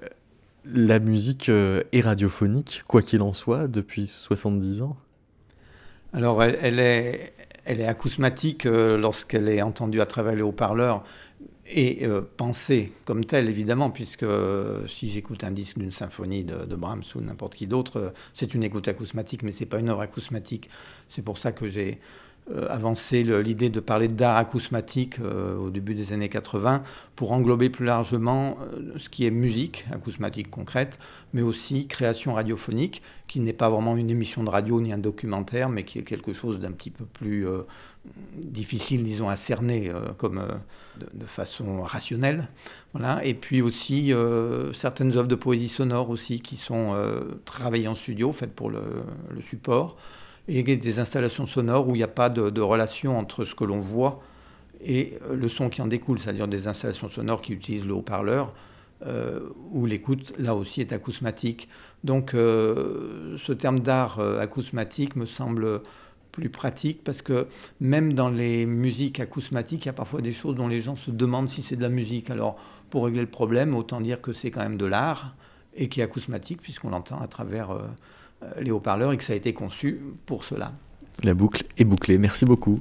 [0.66, 4.98] la musique est radiophonique, quoi qu'il en soit, depuis 70 ans?
[6.12, 7.32] Alors, elle, est,
[7.64, 11.02] elle est acousmatique lorsqu'elle est entendue à travers les haut-parleurs
[11.66, 12.06] et
[12.36, 14.26] pensée comme telle, évidemment, puisque
[14.86, 18.86] si j'écoute un disque d'une symphonie de, Brahms ou n'importe qui d'autre, c'est une écoute
[18.86, 20.70] acousmatique, mais ce n'est pas une œuvre acousmatique.
[21.08, 21.98] C'est pour ça que j'ai
[22.68, 26.82] avancé l'idée de parler d'art acousmatique euh, au début des années 80
[27.14, 30.98] pour englober plus largement euh, ce qui est musique acousmatique concrète,
[31.32, 35.68] mais aussi création radiophonique, qui n'est pas vraiment une émission de radio ni un documentaire,
[35.68, 37.46] mais qui est quelque chose d'un petit peu plus
[38.36, 40.42] difficile, disons, à cerner comme
[40.98, 42.48] de, façon rationnelle.
[42.92, 43.24] Voilà.
[43.24, 44.12] Et puis aussi
[44.74, 46.94] certaines œuvres de poésie sonore aussi qui sont
[47.46, 48.82] travaillées en studio, faites pour le
[49.48, 49.96] support
[50.48, 53.80] et des installations sonores où il n'y a pas de, relation entre ce que l'on
[53.80, 54.22] voit
[54.84, 58.52] et euh, le son qui en découle, c'est-à-dire des installations sonores qui utilisent le haut-parleur,
[59.06, 59.40] euh,
[59.70, 61.68] où l'écoute, là aussi, est acousmatique.
[62.02, 65.82] Donc euh, ce terme d'art acousmatique me semble
[66.32, 67.46] plus pratique parce que
[67.80, 71.10] même dans les musiques acousmatiques, il y a parfois des choses dont les gens se
[71.10, 72.30] demandent si c'est de la musique.
[72.30, 72.56] Alors
[72.90, 75.34] pour régler le problème, autant dire que c'est quand même de l'art
[75.74, 77.78] et qui est acousmatique puisqu'on l'entend à travers
[78.60, 80.72] les haut-parleurs et que ça a été conçu pour cela.
[81.22, 82.18] La boucle est bouclée.
[82.18, 82.80] Merci beaucoup.